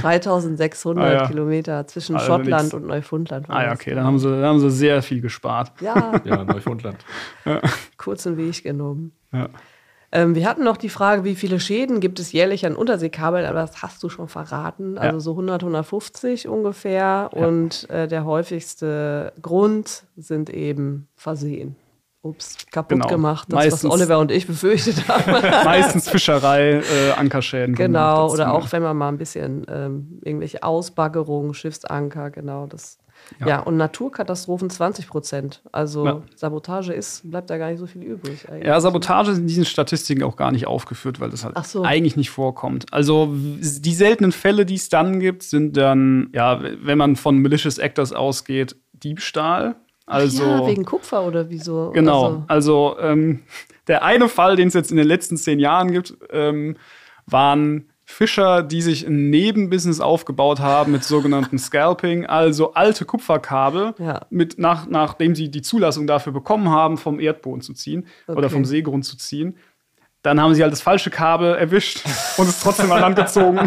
[0.00, 1.26] 3600 ah, ja.
[1.26, 2.74] Kilometer zwischen also Schottland nichts.
[2.74, 3.48] und Neufundland.
[3.48, 5.72] Ah ja, okay, dann haben, sie, dann haben sie sehr viel gespart.
[5.80, 6.98] Ja, ja Neufundland.
[7.44, 7.60] Ja.
[7.96, 9.12] Kurzen Weg genommen.
[9.32, 9.48] Ja.
[10.12, 13.60] Ähm, wir hatten noch die Frage, wie viele Schäden gibt es jährlich an Unterseekabeln, aber
[13.60, 14.98] das hast du schon verraten.
[14.98, 15.20] Also ja.
[15.20, 17.30] so 100, 150 ungefähr.
[17.32, 17.46] Ja.
[17.46, 21.76] Und äh, der häufigste Grund sind eben Versehen.
[22.22, 23.08] Ups, kaputt genau.
[23.08, 23.46] gemacht.
[23.48, 25.32] Das, Meistens, was Oliver und ich befürchtet haben.
[25.64, 27.74] Meistens Fischerei, äh, Ankerschäden.
[27.74, 32.98] Genau, oder auch wenn man mal ein bisschen ähm, irgendwelche Ausbaggerungen, Schiffsanker, genau, das
[33.38, 33.48] ja.
[33.48, 35.62] ja, und Naturkatastrophen 20 Prozent.
[35.72, 36.22] Also ja.
[36.34, 38.48] Sabotage ist, bleibt da gar nicht so viel übrig.
[38.48, 38.66] Eigentlich.
[38.66, 41.82] Ja, Sabotage sind in diesen Statistiken auch gar nicht aufgeführt, weil das halt so.
[41.82, 42.92] eigentlich nicht vorkommt.
[42.92, 47.78] Also die seltenen Fälle, die es dann gibt, sind dann, ja, wenn man von Malicious
[47.78, 49.76] Actors ausgeht, Diebstahl.
[50.10, 51.90] Also, ja, wegen Kupfer oder wieso?
[51.92, 52.44] Genau.
[52.46, 53.40] Also, also ähm,
[53.88, 56.76] der eine Fall, den es jetzt in den letzten zehn Jahren gibt, ähm,
[57.26, 64.26] waren Fischer, die sich ein Nebenbusiness aufgebaut haben mit sogenannten Scalping, also alte Kupferkabel, ja.
[64.30, 68.36] mit nach, nachdem sie die Zulassung dafür bekommen haben, vom Erdboden zu ziehen okay.
[68.36, 69.56] oder vom Seegrund zu ziehen.
[70.22, 72.02] Dann haben sie halt das falsche Kabel erwischt
[72.36, 73.58] und es trotzdem an Land gezogen.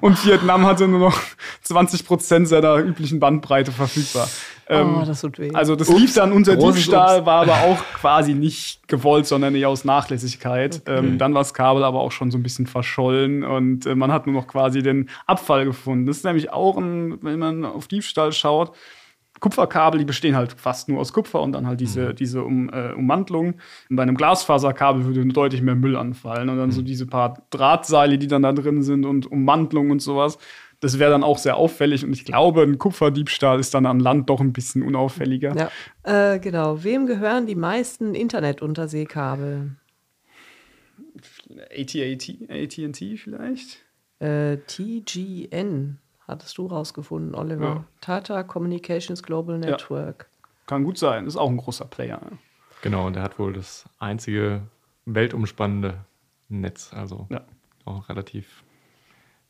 [0.00, 1.20] Und Vietnam hatte nur noch
[1.64, 4.28] 20 Prozent seiner üblichen Bandbreite verfügbar.
[4.70, 5.50] Ähm, oh, das tut weh.
[5.54, 9.68] Also das Ups, lief dann unter Diebstahl, war aber auch quasi nicht gewollt, sondern eher
[9.68, 10.82] aus Nachlässigkeit.
[10.86, 10.98] Okay.
[10.98, 14.12] Ähm, dann war das Kabel aber auch schon so ein bisschen verschollen und äh, man
[14.12, 16.06] hat nur noch quasi den Abfall gefunden.
[16.06, 18.72] Das ist nämlich auch ein, wenn man auf Diebstahl schaut,
[19.40, 22.16] Kupferkabel, die bestehen halt fast nur aus Kupfer und dann halt diese, mhm.
[22.16, 23.54] diese um, äh, Ummantelung.
[23.88, 26.72] Und bei einem Glasfaserkabel würde deutlich mehr Müll anfallen und dann mhm.
[26.72, 30.38] so diese paar Drahtseile, die dann da drin sind und Ummantelung und sowas.
[30.80, 34.30] Das wäre dann auch sehr auffällig und ich glaube, ein Kupferdiebstahl ist dann an Land
[34.30, 35.54] doch ein bisschen unauffälliger.
[36.04, 36.84] Ja, äh, genau.
[36.84, 39.72] Wem gehören die meisten Internet-Unterseekabel?
[41.70, 43.84] AT&T vielleicht?
[44.20, 47.64] Äh, TGN hattest du rausgefunden, Oliver.
[47.64, 47.84] Ja.
[48.00, 50.28] Tata Communications Global Network.
[50.30, 50.48] Ja.
[50.66, 52.20] Kann gut sein, ist auch ein großer Player.
[52.82, 54.62] Genau, und der hat wohl das einzige
[55.06, 56.04] weltumspannende
[56.48, 57.40] Netz, also ja.
[57.84, 58.62] auch relativ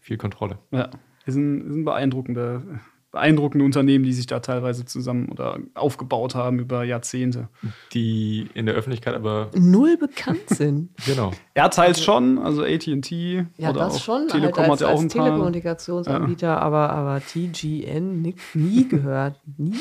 [0.01, 0.59] viel Kontrolle.
[0.71, 0.89] Ja
[1.29, 2.63] ist ein, ist ein beeindruckender,
[3.11, 7.49] beeindruckende Unternehmen, die sich da teilweise zusammen oder aufgebaut haben über Jahrzehnte.
[7.93, 10.91] Die in der Öffentlichkeit aber null bekannt sind.
[11.07, 11.33] genau.
[11.55, 14.95] Er teilt schon, also AT&T ja, oder das auch schon, Telekom halt als, hat ja
[14.95, 16.59] auch ein Telekommunikationsanbieter, ja.
[16.59, 19.75] aber, aber TGN nie, nie gehört, nie.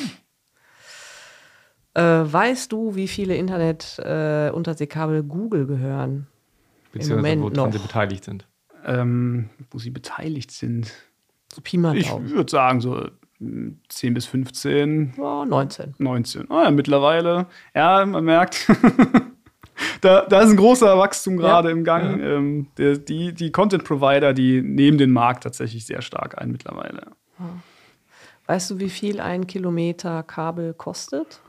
[1.93, 6.27] Äh, weißt du, wie viele Internet-Unterseekabel äh, Google gehören?
[6.91, 8.47] Beziehungsweise woran sie beteiligt sind.
[8.85, 10.93] Ähm, wo sie beteiligt sind.
[11.51, 13.09] So Pi mal Ich würde sagen, so
[13.39, 13.79] 10
[14.09, 15.13] hm, bis 15.
[15.17, 15.95] Ja, 19.
[15.97, 16.47] 19.
[16.49, 17.47] Oh ja, mittlerweile.
[17.75, 18.67] Ja, man merkt,
[20.01, 21.75] da, da ist ein großer Wachstum gerade ja.
[21.75, 22.19] im Gang.
[22.19, 22.37] Ja.
[22.37, 27.11] Ähm, der, die die Content-Provider, die nehmen den Markt tatsächlich sehr stark ein mittlerweile.
[28.47, 31.41] Weißt du, wie viel ein Kilometer Kabel kostet?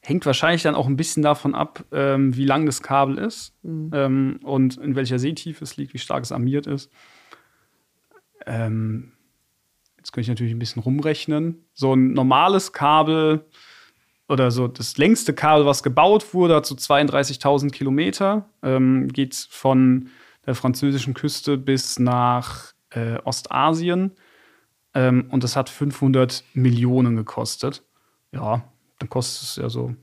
[0.00, 3.90] Hängt wahrscheinlich dann auch ein bisschen davon ab, ähm, wie lang das Kabel ist mhm.
[3.92, 6.90] ähm, und in welcher Seetiefe es liegt, wie stark es armiert ist.
[8.46, 9.13] Ähm,
[10.04, 11.64] jetzt könnte ich natürlich ein bisschen rumrechnen.
[11.72, 13.46] So ein normales Kabel
[14.28, 20.10] oder so das längste Kabel, was gebaut wurde, hat so 32.000 Kilometer, ähm, geht von
[20.44, 24.12] der französischen Küste bis nach äh, Ostasien.
[24.92, 27.82] Ähm, und das hat 500 Millionen gekostet.
[28.30, 28.62] Ja,
[28.98, 29.94] dann kostet es ja so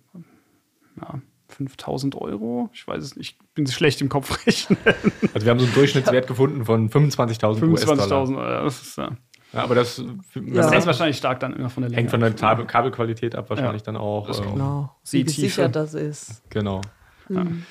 [0.99, 2.71] ja, 5000 Euro.
[2.73, 4.79] Ich weiß es nicht, ich bin schlecht im Kopf rechnen.
[5.35, 8.07] Also wir haben so einen Durchschnittswert gefunden von 25.000 US-Dollar.
[8.07, 9.15] 25.000 Euro, das ist ja.
[9.53, 10.01] Ja, aber das,
[10.33, 12.01] das hängt wahrscheinlich stark dann immer von der Länge.
[12.01, 13.85] Hängt von der Kabel Kabelqualität ab, wahrscheinlich ja.
[13.85, 14.27] dann auch.
[14.27, 14.95] Das ähm, genau.
[15.09, 16.41] Wie sicher das ist.
[16.49, 16.81] Genau.
[17.27, 17.65] Mhm.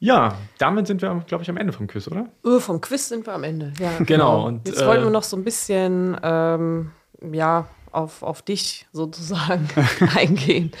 [0.00, 2.28] Ja, damit sind wir, glaube ich, am Ende vom Quiz, oder?
[2.44, 3.90] Oh, vom Quiz sind wir am Ende, ja.
[3.98, 4.04] Genau.
[4.04, 4.46] genau.
[4.46, 6.92] Und, Jetzt äh, wollten wir noch so ein bisschen, ähm,
[7.32, 9.68] ja, auf, auf dich sozusagen
[10.16, 10.72] eingehen.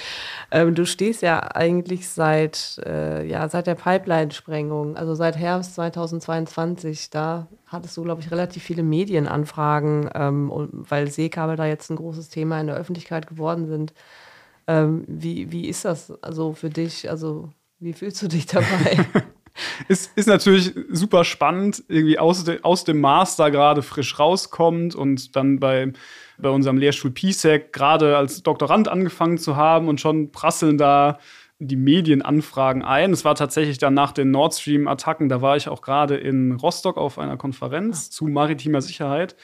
[0.50, 7.10] Ähm, du stehst ja eigentlich seit, äh, ja, seit der Pipeline-Sprengung, also seit Herbst 2022,
[7.10, 12.28] da hattest du, glaube ich, relativ viele Medienanfragen, ähm, weil Seekabel da jetzt ein großes
[12.30, 13.92] Thema in der Öffentlichkeit geworden sind.
[14.66, 17.10] Ähm, wie, wie ist das also für dich?
[17.10, 19.06] Also, wie fühlst du dich dabei?
[19.88, 25.36] ist, ist natürlich super spannend, irgendwie aus, de, aus dem Master gerade frisch rauskommt und
[25.36, 25.92] dann bei
[26.38, 31.18] bei unserem Lehrstuhl PSEC gerade als Doktorand angefangen zu haben und schon prasseln da
[31.58, 33.12] die Medienanfragen ein.
[33.12, 36.96] Es war tatsächlich dann nach den Nord Stream-Attacken, da war ich auch gerade in Rostock
[36.96, 39.36] auf einer Konferenz zu maritimer Sicherheit.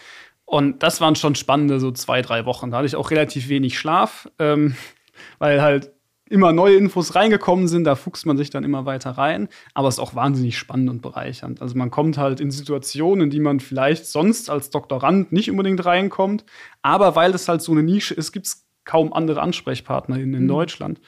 [0.45, 2.71] Und das waren schon spannende so zwei, drei Wochen.
[2.71, 4.77] Da hatte ich auch relativ wenig Schlaf, ähm,
[5.39, 5.93] weil halt
[6.29, 9.49] immer neue Infos reingekommen sind, da fuchst man sich dann immer weiter rein.
[9.75, 11.61] Aber es ist auch wahnsinnig spannend und bereichernd.
[11.61, 15.85] Also man kommt halt in Situationen, in die man vielleicht sonst als Doktorand nicht unbedingt
[15.85, 16.45] reinkommt.
[16.83, 20.49] Aber weil das halt so eine Nische ist, gibt es kaum andere AnsprechpartnerInnen in mhm.
[20.49, 21.01] Deutschland.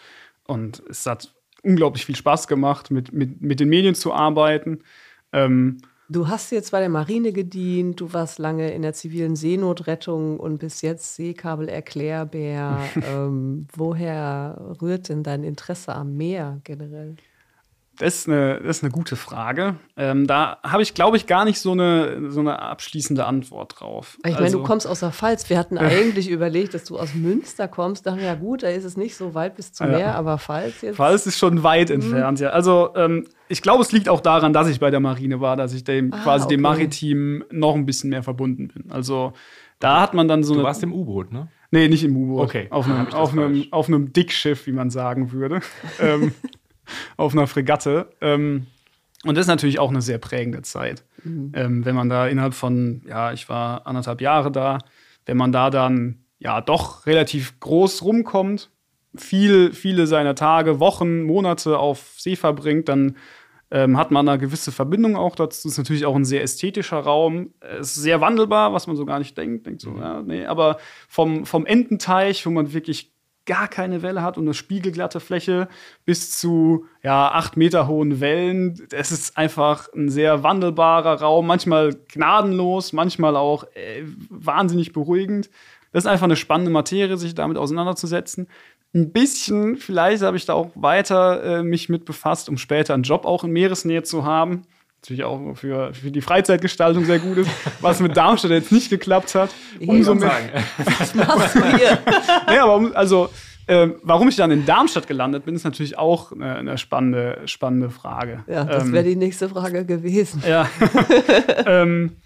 [0.45, 4.83] Und es hat unglaublich viel Spaß gemacht, mit, mit, mit den Medien zu arbeiten.
[5.33, 5.79] Ähm,
[6.09, 10.59] Du hast jetzt bei der Marine gedient, du warst lange in der zivilen Seenotrettung und
[10.59, 12.79] bis jetzt Seekabelerklärbär.
[13.09, 17.17] ähm, woher rührt denn dein Interesse am Meer generell?
[17.99, 19.77] Das ist eine, das ist eine gute Frage.
[19.97, 24.19] Ähm, da habe ich, glaube ich, gar nicht so eine, so eine abschließende Antwort drauf.
[24.19, 25.49] Ich meine, also, du kommst aus der Pfalz.
[25.49, 28.07] Wir hatten eigentlich überlegt, dass du aus Münster kommst.
[28.07, 29.97] Dachten ja gut, da ist es nicht so weit bis zum ja.
[29.97, 30.97] Meer, aber Pfalz jetzt.
[30.97, 31.97] Pfalz ist schon weit mhm.
[31.97, 32.51] entfernt, ja.
[32.51, 35.73] Also ähm, ich glaube, es liegt auch daran, dass ich bei der Marine war, dass
[35.73, 36.55] ich dem ah, quasi okay.
[36.55, 38.91] dem Maritim noch ein bisschen mehr verbunden bin.
[38.91, 39.33] Also
[39.79, 40.63] da hat man dann so eine.
[40.63, 41.49] Du warst im U-Boot, ne?
[41.71, 42.45] Nee, nicht im U-Boot.
[42.45, 42.69] Okay.
[42.71, 45.61] Auf einem, auf, einem, auf einem Dickschiff, wie man sagen würde.
[46.01, 46.33] ähm,
[47.17, 48.11] auf einer Fregatte.
[48.21, 48.67] Ähm,
[49.25, 51.05] und das ist natürlich auch eine sehr prägende Zeit.
[51.25, 51.53] Mhm.
[51.55, 54.79] Ähm, wenn man da innerhalb von, ja, ich war anderthalb Jahre da,
[55.25, 58.71] wenn man da dann ja doch relativ groß rumkommt,
[59.17, 63.17] viel, viele seiner Tage, Wochen, Monate auf See verbringt, dann
[63.71, 65.69] ähm, hat man eine gewisse Verbindung auch dazu.
[65.69, 67.51] Ist natürlich auch ein sehr ästhetischer Raum.
[67.61, 69.67] Es ist sehr wandelbar, was man so gar nicht denkt.
[69.67, 70.01] Denkt so, mhm.
[70.01, 70.79] ja, nee, aber
[71.09, 73.13] vom, vom Ententeich, wo man wirklich
[73.47, 75.69] gar keine Welle hat und eine spiegelglatte Fläche
[76.05, 78.87] bis zu ja, acht Meter hohen Wellen.
[78.93, 85.49] Es ist einfach ein sehr wandelbarer Raum, manchmal gnadenlos, manchmal auch äh, wahnsinnig beruhigend.
[85.93, 88.49] Das ist einfach eine spannende Materie, sich damit auseinanderzusetzen.
[88.95, 93.03] Ein bisschen, vielleicht habe ich da auch weiter äh, mich mit befasst, um später einen
[93.03, 94.67] Job auch in Meeresnähe zu haben
[95.07, 97.51] natürlich auch für, für die Freizeitgestaltung sehr gut ist,
[97.81, 99.51] was mit Darmstadt jetzt nicht geklappt hat.
[99.87, 100.33] Umso mehr.
[100.99, 101.99] Was machst du hier?
[102.53, 103.29] ja, aber also,
[103.69, 107.91] äh, warum ich dann in Darmstadt gelandet bin, ist natürlich auch eine, eine spannende, spannende
[107.91, 108.45] Frage.
[108.49, 110.43] Ja, das ähm, wäre die nächste Frage gewesen.
[110.47, 110.69] Ja.
[111.67, 112.17] ähm,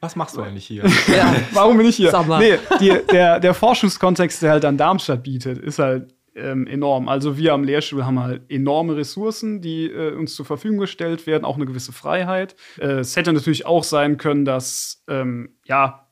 [0.00, 0.84] was machst du eigentlich hier?
[1.08, 1.34] Ja.
[1.52, 2.10] Warum bin ich hier?
[2.10, 2.38] Sag mal.
[2.38, 7.08] Nee, die, der, der Forschungskontext, der halt dann Darmstadt bietet, ist halt ähm, enorm.
[7.08, 11.44] Also wir am Lehrstuhl haben halt enorme Ressourcen, die äh, uns zur Verfügung gestellt werden,
[11.44, 12.56] auch eine gewisse Freiheit.
[12.78, 16.06] Äh, es hätte natürlich auch sein können, dass ähm, ja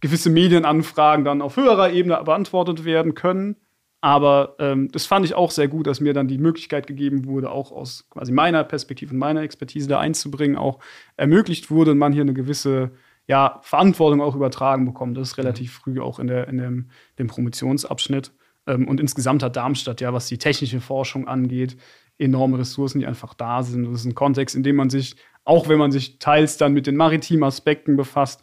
[0.00, 3.56] gewisse Medienanfragen dann auf höherer Ebene beantwortet werden können.
[4.00, 7.50] Aber ähm, das fand ich auch sehr gut, dass mir dann die Möglichkeit gegeben wurde,
[7.50, 10.78] auch aus quasi meiner Perspektive und meiner Expertise da einzubringen, auch
[11.16, 12.92] ermöglicht wurde und man hier eine gewisse
[13.26, 15.16] ja, Verantwortung auch übertragen bekommt.
[15.16, 18.32] Das ist relativ früh auch in, der, in dem, dem Promotionsabschnitt.
[18.68, 21.76] Ähm, und insgesamt hat Darmstadt ja, was die technische Forschung angeht,
[22.18, 23.90] enorme Ressourcen, die einfach da sind.
[23.90, 26.86] Das ist ein Kontext, in dem man sich, auch wenn man sich teils dann mit
[26.86, 28.42] den maritimen Aspekten befasst,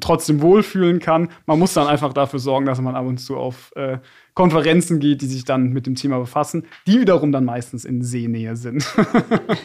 [0.00, 1.28] trotzdem wohlfühlen kann.
[1.46, 3.98] Man muss dann einfach dafür sorgen, dass man ab und zu auf äh,
[4.34, 8.56] Konferenzen geht, die sich dann mit dem Thema befassen, die wiederum dann meistens in Seenähe
[8.56, 8.84] sind.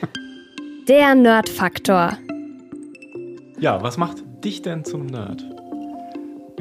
[0.88, 2.18] Der Nerdfaktor.
[3.60, 5.51] Ja, was macht dich denn zum Nerd?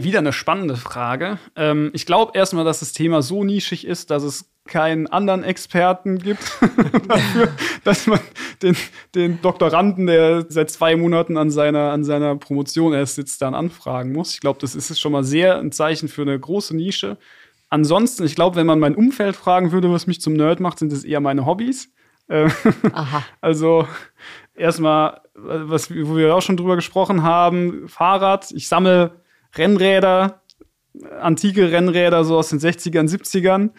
[0.03, 1.38] Wieder eine spannende Frage.
[1.57, 6.18] Ähm, ich glaube erstmal, dass das Thema so nischig ist, dass es keinen anderen Experten
[6.18, 6.42] gibt
[7.09, 7.48] dafür,
[7.84, 8.20] dass man
[8.62, 8.76] den,
[9.14, 14.12] den Doktoranden, der seit zwei Monaten an seiner, an seiner Promotion erst sitzt, dann anfragen
[14.12, 14.34] muss.
[14.34, 17.18] Ich glaube, das ist schon mal sehr ein Zeichen für eine große Nische.
[17.68, 20.92] Ansonsten, ich glaube, wenn man mein Umfeld fragen würde, was mich zum Nerd macht, sind
[20.92, 21.92] es eher meine Hobbys.
[22.28, 22.48] Äh,
[22.92, 23.24] Aha.
[23.40, 23.88] Also
[24.55, 28.51] erstmal, was, wo wir auch schon drüber gesprochen haben, Fahrrad.
[28.53, 29.20] Ich sammle
[29.57, 30.42] Rennräder,
[31.20, 33.70] antike Rennräder so aus den 60ern, 70ern.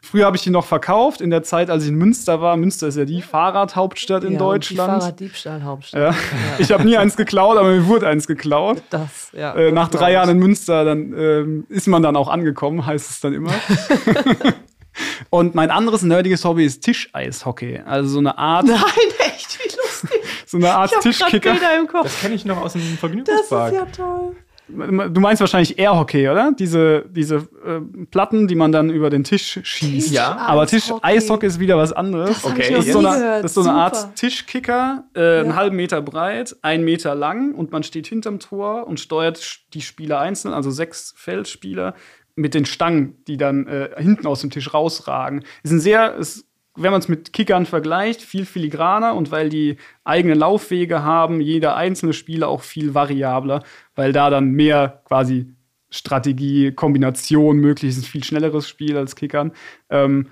[0.00, 2.56] Früher habe ich die noch verkauft, in der Zeit, als ich in Münster war.
[2.56, 4.88] Münster ist ja die Fahrradhauptstadt in ja, Deutschland.
[4.88, 6.00] Die Fahrraddiebstahlhauptstadt.
[6.00, 6.10] Ja.
[6.10, 6.16] Ja.
[6.58, 8.82] Ich habe nie eins geklaut, aber mir wurde eins geklaut.
[8.90, 9.54] Das, ja.
[9.54, 13.20] Äh, nach drei Jahren in Münster, dann ähm, ist man dann auch angekommen, heißt es
[13.20, 13.52] dann immer.
[15.30, 17.82] Und mein anderes nerdiges Hobby ist Tischeishockey.
[17.84, 18.66] Also so eine Art.
[18.66, 18.78] Nein,
[19.18, 20.22] echt, wie lustig.
[20.46, 21.56] so eine Art Tischkicker.
[22.02, 23.74] Das kenne ich noch aus dem Vergnügungspark.
[23.74, 24.36] Das ist ja toll.
[24.68, 26.52] Du meinst wahrscheinlich Airhockey, oder?
[26.58, 30.12] Diese, diese äh, Platten, die man dann über den Tisch schießt.
[30.12, 30.36] Ja.
[30.36, 32.42] Aber Tisch Eishockey ist wieder was anderes.
[32.42, 32.74] Das okay.
[32.74, 35.40] Das ist, so eine, das ist so eine Art Tischkicker, äh, ja.
[35.40, 39.80] einen halben Meter breit, einen Meter lang und man steht hinterm Tor und steuert die
[39.80, 41.94] Spieler einzeln, also sechs Feldspieler,
[42.34, 45.44] mit den Stangen, die dann äh, hinten aus dem Tisch rausragen.
[45.62, 46.47] Ist ein sehr, ist
[46.78, 51.76] wenn man es mit Kickern vergleicht, viel filigraner und weil die eigene Laufwege haben, jeder
[51.76, 53.62] einzelne Spieler auch viel variabler,
[53.94, 55.54] weil da dann mehr quasi
[55.90, 59.52] Strategie, Kombination möglich ist, ein viel schnelleres Spiel als Kickern.
[59.90, 60.28] Ähm,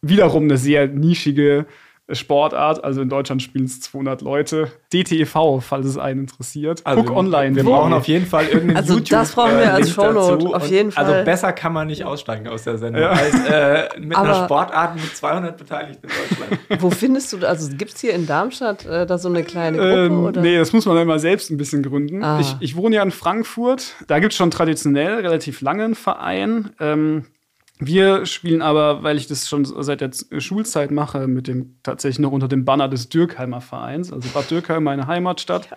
[0.00, 1.66] wiederum eine sehr nischige
[2.12, 2.84] Sportart.
[2.84, 4.70] Also in Deutschland spielen es 200 Leute.
[4.92, 6.82] DTEV, falls es einen interessiert.
[6.84, 7.56] Also Guck online.
[7.56, 9.18] Wir brauchen auf jeden Fall irgendeinen also YouTube.
[9.18, 11.04] Also das brauchen wir als Shownote, auf jeden Fall.
[11.04, 13.10] Also besser kann man nicht aussteigen aus der Sendung ja.
[13.10, 16.60] als äh, mit Aber einer Sportart mit 200 Beteiligten in Deutschland.
[16.82, 20.06] Wo findest du, also gibt es hier in Darmstadt äh, da so eine kleine Gruppe?
[20.06, 20.40] Ähm, oder?
[20.40, 22.22] Nee, das muss man immer selbst ein bisschen gründen.
[22.22, 22.40] Ah.
[22.40, 23.94] Ich, ich wohne ja in Frankfurt.
[24.06, 26.70] Da gibt es schon traditionell relativ lange einen Verein.
[26.78, 27.24] Ähm,
[27.78, 30.10] Wir spielen aber, weil ich das schon seit der
[30.40, 34.82] Schulzeit mache, mit dem tatsächlich noch unter dem Banner des Dürkheimer Vereins, also Bad Dürkheim,
[34.82, 35.68] meine Heimatstadt.
[35.70, 35.76] Ja.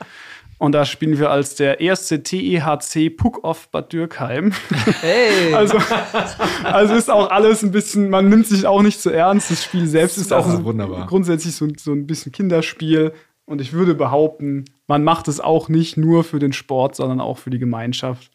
[0.60, 4.52] Und da spielen wir als der erste TEHC Puck-Off Bad Dürkheim.
[5.02, 5.54] Hey.
[5.54, 5.78] Also,
[6.64, 9.52] also ist auch alles ein bisschen, man nimmt sich auch nicht zu ernst.
[9.52, 11.08] Das Spiel selbst ist auch ist wunderbar.
[11.08, 13.14] grundsätzlich so, so ein bisschen Kinderspiel.
[13.45, 17.38] Und ich würde behaupten, man macht es auch nicht nur für den Sport, sondern auch
[17.38, 18.30] für die Gemeinschaft,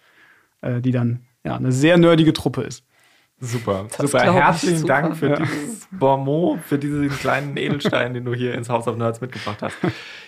[0.60, 2.84] äh, die dann ja, eine sehr nerdige Truppe ist.
[3.44, 4.32] Super, das super.
[4.32, 4.92] Herzlichen super.
[5.02, 5.36] Dank für ja.
[5.36, 9.76] dieses Bonmot, für diesen kleinen Edelstein, den du hier ins House of Nerds mitgebracht hast.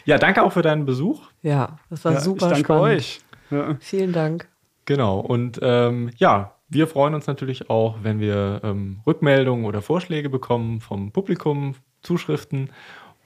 [0.05, 1.23] Ja, danke auch für deinen Besuch.
[1.43, 2.83] Ja, das war ja, super ich danke spannend.
[2.85, 3.21] euch.
[3.51, 3.77] Ja.
[3.81, 4.49] Vielen Dank.
[4.85, 10.29] Genau, und ähm, ja, wir freuen uns natürlich auch, wenn wir ähm, Rückmeldungen oder Vorschläge
[10.31, 12.71] bekommen vom Publikum, Zuschriften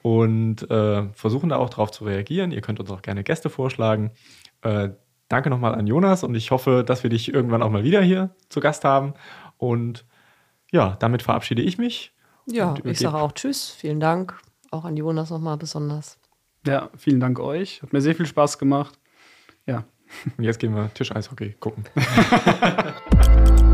[0.03, 2.53] und äh, versuchen da auch drauf zu reagieren.
[2.53, 4.13] Ihr könnt uns auch gerne Gäste vorschlagen.
[4.63, 4.91] Äh,
[5.29, 8.31] danke nochmal an Jonas und ich hoffe, dass wir dich irgendwann auch mal wieder hier
[8.49, 9.15] zu Gast haben.
[9.61, 10.07] Und
[10.73, 12.13] ja, damit verabschiede ich mich.
[12.47, 14.41] Ja, ich sage auch Tschüss, vielen Dank.
[14.71, 16.19] Auch an Jonas nochmal besonders.
[16.67, 17.83] Ja, vielen Dank euch.
[17.83, 18.99] Hat mir sehr viel Spaß gemacht.
[19.67, 19.85] Ja.
[20.37, 21.85] Und jetzt gehen wir Tisch-Eishockey gucken.